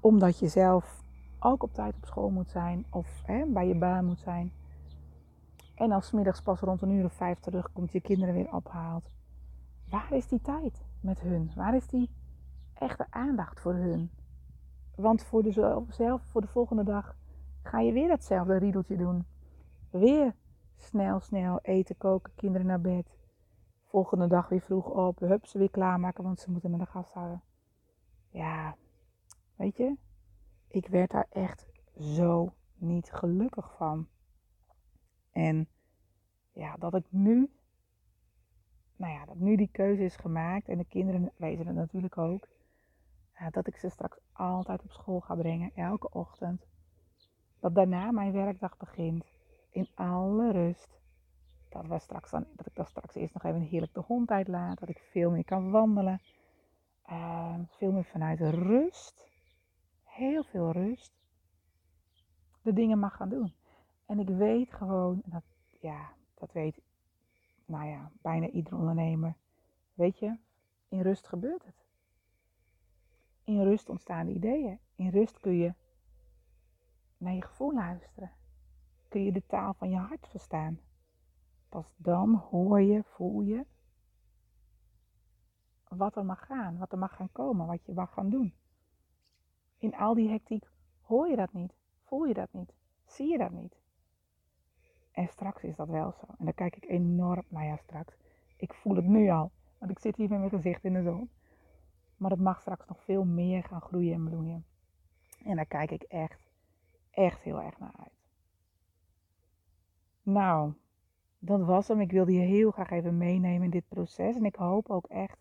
Omdat 0.00 0.38
je 0.38 0.48
zelf 0.48 1.02
ook 1.38 1.62
op 1.62 1.72
tijd 1.72 1.96
op 1.96 2.04
school 2.06 2.30
moet 2.30 2.50
zijn 2.50 2.84
of 2.90 3.22
hè, 3.24 3.44
bij 3.46 3.68
je 3.68 3.74
baan 3.74 4.04
moet 4.04 4.18
zijn. 4.18 4.52
En 5.74 5.92
als 5.92 6.10
middags 6.12 6.42
pas 6.42 6.60
rond 6.60 6.82
een 6.82 6.90
uur 6.90 7.04
of 7.04 7.12
vijf 7.12 7.38
terugkomt, 7.38 7.92
je 7.92 8.00
kinderen 8.00 8.34
weer 8.34 8.52
ophaalt. 8.54 9.10
Waar 9.90 10.12
is 10.12 10.26
die 10.26 10.40
tijd 10.40 10.84
met 11.00 11.20
hun? 11.20 11.50
Waar 11.54 11.74
is 11.74 11.86
die 11.86 12.10
echte 12.74 13.06
aandacht 13.10 13.60
voor 13.60 13.74
hun? 13.74 14.10
Want 14.96 15.24
voor, 15.24 15.42
de, 15.42 15.82
zelf, 15.88 16.22
voor 16.22 16.40
de 16.40 16.46
volgende 16.46 16.84
dag 16.84 17.16
ga 17.62 17.80
je 17.80 17.92
weer 17.92 18.08
datzelfde 18.08 18.56
riedeltje 18.56 18.96
doen. 18.96 19.24
Weer 19.90 20.34
snel, 20.82 21.20
snel 21.20 21.58
eten, 21.62 21.96
koken, 21.96 22.34
kinderen 22.34 22.66
naar 22.66 22.80
bed. 22.80 23.06
Volgende 23.84 24.26
dag 24.26 24.48
weer 24.48 24.60
vroeg 24.60 24.86
op, 24.86 25.18
hup, 25.18 25.46
ze 25.46 25.58
weer 25.58 25.70
klaarmaken, 25.70 26.24
want 26.24 26.40
ze 26.40 26.50
moeten 26.50 26.70
naar 26.70 26.78
de 26.78 26.86
gasthouder. 26.86 27.40
Ja, 28.30 28.76
weet 29.56 29.76
je, 29.76 29.96
ik 30.68 30.86
werd 30.86 31.10
daar 31.10 31.26
echt 31.30 31.66
zo 31.98 32.52
niet 32.74 33.12
gelukkig 33.12 33.74
van. 33.76 34.08
En 35.30 35.68
ja, 36.52 36.76
dat 36.76 36.94
ik 36.94 37.06
nu, 37.08 37.50
nou 38.96 39.12
ja, 39.12 39.24
dat 39.24 39.38
nu 39.38 39.56
die 39.56 39.70
keuze 39.72 40.04
is 40.04 40.16
gemaakt 40.16 40.68
en 40.68 40.78
de 40.78 40.84
kinderen 40.84 41.32
weten 41.36 41.66
het 41.66 41.76
natuurlijk 41.76 42.18
ook. 42.18 42.48
dat 43.50 43.66
ik 43.66 43.76
ze 43.76 43.88
straks 43.88 44.18
altijd 44.32 44.82
op 44.82 44.92
school 44.92 45.20
ga 45.20 45.34
brengen, 45.34 45.74
elke 45.74 46.10
ochtend. 46.10 46.66
Dat 47.60 47.74
daarna 47.74 48.10
mijn 48.10 48.32
werkdag 48.32 48.76
begint 48.76 49.24
in 49.70 49.88
alle 49.94 50.52
rust. 50.52 50.98
Dat, 51.68 51.86
we 51.86 51.98
straks 51.98 52.30
dan, 52.30 52.46
dat 52.56 52.66
ik 52.66 52.74
dan 52.74 52.86
straks 52.86 53.14
eerst 53.14 53.34
nog 53.34 53.44
even 53.44 53.60
heerlijk 53.60 53.94
de 53.94 54.00
hond 54.00 54.30
uitlaat. 54.30 54.78
Dat 54.78 54.88
ik 54.88 54.98
veel 54.98 55.30
meer 55.30 55.44
kan 55.44 55.70
wandelen. 55.70 56.20
Uh, 57.10 57.54
veel 57.66 57.92
meer 57.92 58.04
vanuit 58.04 58.40
rust. 58.40 59.28
Heel 60.04 60.42
veel 60.42 60.70
rust. 60.72 61.12
De 62.62 62.72
dingen 62.72 62.98
mag 62.98 63.16
gaan 63.16 63.28
doen. 63.28 63.54
En 64.06 64.18
ik 64.18 64.28
weet 64.28 64.72
gewoon, 64.72 65.22
dat, 65.24 65.42
ja, 65.80 66.12
dat 66.34 66.52
weet 66.52 66.80
nou 67.64 67.88
ja, 67.88 68.10
bijna 68.22 68.48
ieder 68.48 68.76
ondernemer. 68.76 69.34
Weet 69.94 70.18
je, 70.18 70.36
in 70.88 71.00
rust 71.00 71.28
gebeurt 71.28 71.64
het. 71.64 71.84
In 73.44 73.62
rust 73.62 73.88
ontstaan 73.88 74.26
de 74.26 74.32
ideeën. 74.32 74.78
In 74.96 75.10
rust 75.10 75.40
kun 75.40 75.56
je 75.56 75.74
naar 77.16 77.34
je 77.34 77.42
gevoel 77.42 77.74
luisteren. 77.74 78.32
Kun 79.10 79.24
je 79.24 79.32
de 79.32 79.46
taal 79.46 79.74
van 79.74 79.90
je 79.90 79.96
hart 79.96 80.28
verstaan. 80.28 80.80
Pas 81.68 81.94
dan 81.96 82.34
hoor 82.34 82.80
je, 82.80 83.02
voel 83.04 83.40
je 83.40 83.66
wat 85.96 86.16
er 86.16 86.24
mag 86.24 86.46
gaan, 86.46 86.78
wat 86.78 86.92
er 86.92 86.98
mag 86.98 87.14
gaan 87.16 87.32
komen, 87.32 87.66
wat 87.66 87.84
je 87.84 87.92
mag 87.92 88.12
gaan 88.12 88.30
doen. 88.30 88.54
In 89.78 89.96
al 89.96 90.14
die 90.14 90.28
hectiek 90.28 90.68
hoor 91.00 91.28
je 91.28 91.36
dat 91.36 91.52
niet, 91.52 91.74
voel 92.04 92.24
je 92.24 92.34
dat 92.34 92.52
niet, 92.52 92.72
zie 93.06 93.30
je 93.30 93.38
dat 93.38 93.50
niet. 93.50 93.76
En 95.12 95.28
straks 95.28 95.62
is 95.62 95.76
dat 95.76 95.88
wel 95.88 96.12
zo. 96.12 96.26
En 96.38 96.44
dan 96.44 96.54
kijk 96.54 96.76
ik 96.76 96.88
enorm, 96.88 97.44
nou 97.48 97.66
ja, 97.66 97.76
straks. 97.76 98.16
Ik 98.56 98.74
voel 98.74 98.96
het 98.96 99.06
nu 99.06 99.30
al, 99.30 99.50
want 99.78 99.90
ik 99.90 99.98
zit 99.98 100.16
hier 100.16 100.28
met 100.28 100.38
mijn 100.38 100.50
gezicht 100.50 100.84
in 100.84 100.94
de 100.94 101.02
zon. 101.02 101.30
Maar 102.16 102.30
het 102.30 102.40
mag 102.40 102.60
straks 102.60 102.86
nog 102.86 103.02
veel 103.02 103.24
meer 103.24 103.62
gaan 103.62 103.80
groeien 103.80 104.14
en 104.14 104.24
bloeien. 104.24 104.64
En 105.44 105.56
daar 105.56 105.66
kijk 105.66 105.90
ik 105.90 106.02
echt, 106.02 106.50
echt 107.10 107.40
heel 107.40 107.62
erg 107.62 107.78
naar 107.78 107.94
uit. 107.96 108.19
Nou, 110.32 110.72
dat 111.38 111.60
was 111.60 111.88
hem. 111.88 112.00
Ik 112.00 112.10
wilde 112.10 112.32
je 112.32 112.44
heel 112.44 112.70
graag 112.70 112.90
even 112.90 113.16
meenemen 113.16 113.62
in 113.62 113.70
dit 113.70 113.88
proces. 113.88 114.36
En 114.36 114.44
ik 114.44 114.54
hoop 114.54 114.90
ook 114.90 115.06
echt 115.06 115.38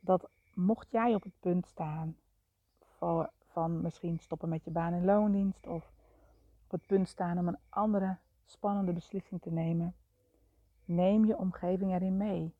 dat 0.00 0.30
mocht 0.54 0.90
jij 0.90 1.14
op 1.14 1.22
het 1.22 1.40
punt 1.40 1.66
staan 1.66 2.16
van 3.52 3.80
misschien 3.80 4.18
stoppen 4.18 4.48
met 4.48 4.64
je 4.64 4.70
baan 4.70 4.92
in 4.92 5.04
loondienst 5.04 5.66
of 5.66 5.92
op 6.64 6.70
het 6.70 6.86
punt 6.86 7.08
staan 7.08 7.38
om 7.38 7.48
een 7.48 7.58
andere 7.68 8.16
spannende 8.44 8.92
beslissing 8.92 9.40
te 9.40 9.50
nemen, 9.50 9.94
neem 10.84 11.24
je 11.24 11.38
omgeving 11.38 11.92
erin 11.92 12.16
mee. 12.16 12.54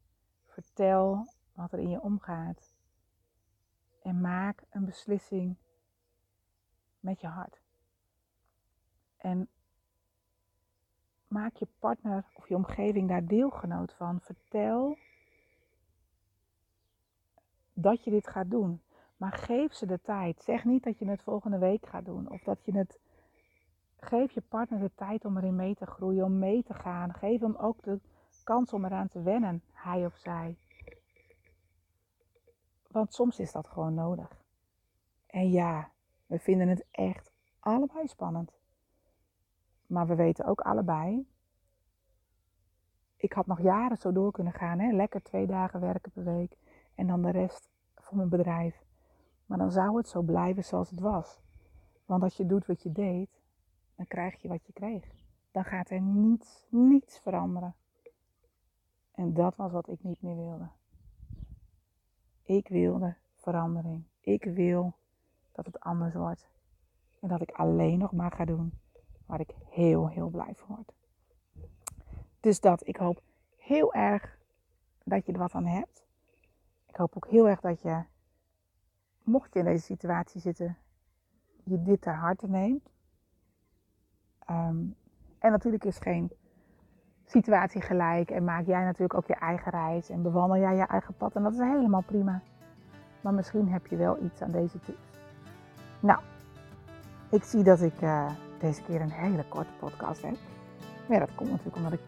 Vertel 0.47 1.27
wat 1.53 1.73
er 1.73 1.79
in 1.79 1.91
je 1.91 2.01
omgaat 2.01 2.75
en 4.03 4.21
maak 4.21 4.63
een 4.71 4.85
beslissing 4.85 5.57
met 7.01 7.21
je 7.21 7.27
hart. 7.27 7.61
En 9.17 9.49
maak 11.29 11.57
je 11.57 11.69
partner 11.79 12.25
of 12.35 12.49
je 12.49 12.55
omgeving 12.55 13.09
daar 13.09 13.27
deelgenoot 13.27 13.93
van. 13.93 14.21
Vertel 14.21 14.97
dat 17.73 18.05
je 18.05 18.11
dit 18.11 18.29
gaat 18.29 18.51
doen. 18.51 18.83
Maar 19.17 19.33
geef 19.33 19.73
ze 19.73 19.87
de 19.87 20.01
tijd. 20.03 20.43
Zeg 20.43 20.65
niet 20.65 20.85
dat 20.85 20.99
je 20.99 21.09
het 21.09 21.23
volgende 21.23 21.59
week 21.59 21.87
gaat 21.87 22.05
doen. 22.05 22.31
Of 22.31 22.43
dat 22.43 22.65
je 22.65 22.73
het. 22.73 22.99
Geef 23.97 24.33
je 24.33 24.41
partner 24.41 24.81
de 24.81 24.91
tijd 24.95 25.25
om 25.25 25.37
erin 25.37 25.57
mee 25.57 25.75
te 25.75 25.87
groeien, 25.87 26.25
om 26.25 26.39
mee 26.39 26.63
te 26.63 26.75
gaan. 26.75 27.15
Geef 27.15 27.41
hem 27.41 27.57
ook 27.57 27.83
de 27.83 28.01
kans 28.45 28.73
om 28.73 28.85
eraan 28.85 29.09
te 29.09 29.23
wennen, 29.23 29.63
hij 29.73 30.07
of 30.07 30.17
zij. 30.17 30.57
Want 32.91 33.15
soms 33.15 33.39
is 33.39 33.53
dat 33.53 33.69
gewoon 33.69 33.95
nodig. 33.95 34.37
En 35.27 35.51
ja, 35.51 35.91
we 36.27 36.39
vinden 36.39 36.69
het 36.69 36.85
echt 36.91 37.33
allebei 37.61 38.09
spannend. 38.09 38.58
Maar 39.89 40.07
we 40.07 40.15
weten 40.15 40.45
ook 40.45 40.61
allebei. 40.61 41.27
Ik 43.17 43.33
had 43.33 43.47
nog 43.47 43.61
jaren 43.61 43.97
zo 43.97 44.13
door 44.13 44.33
kunnen 44.33 44.53
gaan. 44.53 44.79
Hè? 44.79 44.93
Lekker 44.93 45.23
twee 45.23 45.47
dagen 45.47 45.81
werken 45.81 46.13
per 46.13 46.25
week. 46.25 46.57
En 46.95 47.07
dan 47.07 47.23
de 47.23 47.31
rest 47.31 47.71
voor 47.95 48.17
mijn 48.17 48.29
bedrijf. 48.29 48.85
Maar 49.47 49.59
dan 49.59 49.73
zou 49.73 49.97
het 49.97 50.09
zo 50.09 50.23
blijven 50.23 50.65
zoals 50.65 50.91
het 50.91 51.01
was. 51.01 51.41
Want 52.05 52.23
als 52.23 52.37
je 52.37 52.47
doet 52.47 52.67
wat 52.67 52.83
je 52.83 52.93
deed, 52.93 53.43
dan 53.97 54.07
krijg 54.07 54.43
je 54.43 54.49
wat 54.49 54.67
je 54.67 54.73
kreeg. 54.73 55.05
Dan 55.51 55.65
gaat 55.65 55.91
er 55.91 56.01
niets, 56.01 56.67
niets 56.71 57.19
veranderen. 57.19 57.75
En 59.13 59.35
dat 59.35 59.57
was 59.57 59.73
wat 59.73 59.89
ik 59.89 60.03
niet 60.03 60.23
meer 60.23 60.37
wilde. 60.37 60.69
Ik 62.43 62.69
wilde 62.69 63.17
verandering. 63.35 64.05
Ik 64.21 64.45
wil 64.45 64.95
dat 65.53 65.67
het 65.67 65.81
anders 65.81 66.15
wordt. 66.15 66.49
En 67.21 67.29
dat 67.29 67.41
ik 67.41 67.51
alleen 67.51 67.99
nog 67.99 68.13
maar 68.13 68.33
ga 68.33 68.45
doen 68.45 68.73
waar 69.29 69.41
ik 69.41 69.55
heel, 69.71 70.09
heel 70.09 70.29
blij 70.29 70.53
van 70.55 70.75
word. 70.75 70.93
Dus 72.41 72.61
dat, 72.61 72.87
ik 72.87 72.97
hoop 72.97 73.23
heel 73.57 73.93
erg 73.93 74.39
dat 75.05 75.27
je 75.27 75.33
er 75.33 75.39
wat 75.39 75.55
aan 75.55 75.67
hebt. 75.67 76.07
Ik 76.87 76.97
hoop 76.97 77.17
ook 77.17 77.27
heel 77.27 77.49
erg 77.49 77.61
dat 77.61 77.83
je, 77.83 78.03
mocht 79.23 79.53
je 79.53 79.59
in 79.59 79.65
deze 79.65 79.85
situatie 79.85 80.41
zitten, 80.41 80.77
je 81.65 81.83
dit 81.83 82.01
ter 82.01 82.15
harte 82.15 82.49
neemt. 82.49 82.91
Ehm, 84.39 84.85
en 85.39 85.51
natuurlijk 85.51 85.85
is 85.85 85.99
geen 85.99 86.33
situatie 87.25 87.81
gelijk 87.81 88.31
en 88.31 88.45
maak 88.45 88.67
jij 88.67 88.85
natuurlijk 88.85 89.15
ook 89.15 89.27
je 89.27 89.35
eigen 89.35 89.73
reis 89.73 90.09
en 90.09 90.23
bewandel 90.23 90.59
jij 90.59 90.77
je 90.77 90.87
eigen 90.87 91.15
pad 91.15 91.35
en 91.35 91.43
dat 91.43 91.53
is 91.53 91.59
helemaal 91.59 92.03
prima. 92.03 92.43
Maar 93.21 93.35
misschien 93.35 93.69
heb 93.69 93.87
je 93.87 93.97
wel 93.97 94.23
iets 94.23 94.43
aan 94.43 94.51
deze 94.51 94.81
tips. 94.81 95.19
Nou, 96.01 96.21
ik 97.31 97.43
zie 97.43 97.63
dat 97.63 97.81
ik 97.81 98.01
uh, 98.03 98.31
deze 98.61 98.83
keer 98.83 99.01
een 99.01 99.11
hele 99.11 99.45
korte 99.49 99.73
podcast. 99.79 100.23
Maar 100.23 100.33
ja, 101.09 101.19
dat 101.19 101.35
komt 101.35 101.51
natuurlijk 101.51 101.77
omdat 101.77 101.93
ik 101.93 102.01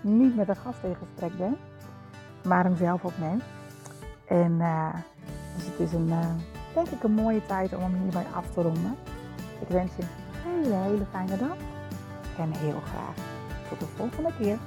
niet 0.00 0.36
met 0.36 0.48
een 0.48 0.56
gast 0.56 0.82
in 0.82 0.96
gesprek 0.96 1.36
ben, 1.36 1.56
maar 2.44 2.64
hem 2.64 2.76
zelf 2.76 3.04
opneem. 3.04 3.40
En 4.26 4.52
uh, 4.52 4.94
dus 5.56 5.66
het 5.66 5.78
is 5.78 5.92
een, 5.92 6.08
uh, 6.08 6.26
denk 6.74 6.88
ik 6.88 7.02
een 7.02 7.12
mooie 7.12 7.46
tijd 7.46 7.74
om 7.74 7.82
hem 7.82 8.02
hierbij 8.02 8.26
af 8.34 8.50
te 8.50 8.62
ronden. 8.62 8.96
Ik 9.60 9.68
wens 9.68 9.92
je 9.96 10.02
een 10.02 10.62
hele, 10.62 10.74
hele 10.74 11.04
fijne 11.10 11.36
dag. 11.36 11.56
En 12.38 12.52
heel 12.52 12.80
graag 12.80 13.14
tot 13.68 13.80
de 13.80 13.86
volgende 13.86 14.32
keer. 14.38 14.58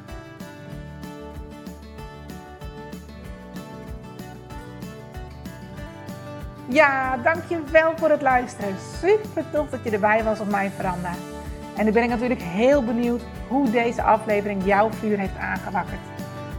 Ja, 6.71 7.17
dankjewel 7.17 7.93
voor 7.97 8.09
het 8.09 8.21
luisteren. 8.21 8.75
Super 8.99 9.43
tof 9.51 9.69
dat 9.69 9.79
je 9.83 9.89
erbij 9.89 10.23
was 10.23 10.39
op 10.39 10.49
mijn 10.49 10.71
veranda. 10.71 11.09
En 11.77 11.85
nu 11.85 11.91
ben 11.91 12.03
ik 12.03 12.09
natuurlijk 12.09 12.41
heel 12.41 12.83
benieuwd 12.83 13.21
hoe 13.47 13.69
deze 13.69 14.03
aflevering 14.03 14.65
jouw 14.65 14.91
vuur 14.91 15.17
heeft 15.17 15.37
aangewakkerd. 15.37 15.99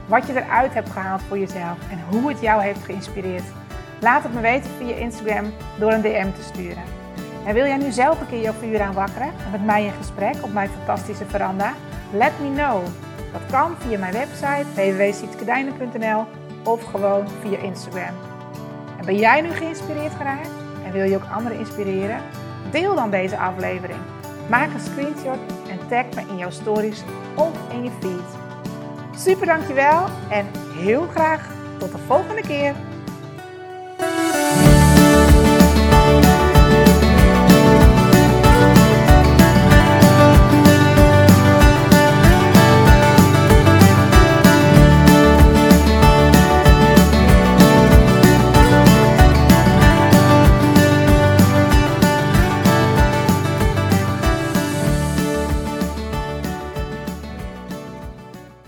Wat 0.08 0.26
je 0.26 0.32
eruit 0.32 0.74
hebt 0.74 0.90
gehaald 0.90 1.22
voor 1.22 1.38
jezelf 1.38 1.78
en 1.90 2.00
hoe 2.10 2.28
het 2.28 2.40
jou 2.40 2.62
heeft 2.62 2.84
geïnspireerd. 2.84 3.42
Laat 4.00 4.22
het 4.22 4.34
me 4.34 4.40
weten 4.40 4.70
via 4.78 4.94
Instagram 4.94 5.52
door 5.78 5.92
een 5.92 6.02
DM 6.02 6.32
te 6.32 6.42
sturen. 6.42 6.82
En 7.46 7.54
wil 7.54 7.66
jij 7.66 7.76
nu 7.76 7.90
zelf 7.90 8.20
een 8.20 8.28
keer 8.28 8.40
jouw 8.40 8.52
vuur 8.52 8.80
aanwakkeren 8.80 9.28
en 9.44 9.50
met 9.50 9.64
mij 9.64 9.84
in 9.84 9.92
gesprek 9.92 10.34
op 10.40 10.52
mijn 10.52 10.70
fantastische 10.70 11.26
veranda? 11.26 11.72
Let 12.12 12.32
me 12.40 12.52
know. 12.54 12.84
Dat 13.32 13.42
kan 13.50 13.76
via 13.78 13.98
mijn 13.98 14.12
website 14.12 14.66
www.sietskedijnen.nl 14.74 16.24
of 16.64 16.84
gewoon 16.84 17.28
via 17.42 17.58
Instagram. 17.58 18.31
En 19.02 19.08
ben 19.08 19.18
jij 19.18 19.40
nu 19.40 19.50
geïnspireerd 19.50 20.14
geraakt 20.14 20.50
en 20.84 20.92
wil 20.92 21.04
je 21.04 21.16
ook 21.16 21.30
anderen 21.34 21.58
inspireren? 21.58 22.22
Deel 22.70 22.94
dan 22.94 23.10
deze 23.10 23.38
aflevering. 23.38 23.98
Maak 24.48 24.74
een 24.74 24.80
screenshot 24.80 25.38
en 25.68 25.88
tag 25.88 26.04
me 26.14 26.30
in 26.30 26.36
jouw 26.36 26.50
stories 26.50 27.04
of 27.36 27.52
in 27.70 27.84
je 27.84 27.90
feed. 28.00 28.38
Super 29.16 29.46
dankjewel 29.46 30.04
en 30.30 30.46
heel 30.74 31.06
graag 31.06 31.48
tot 31.78 31.92
de 31.92 31.98
volgende 31.98 32.40
keer. 32.40 32.74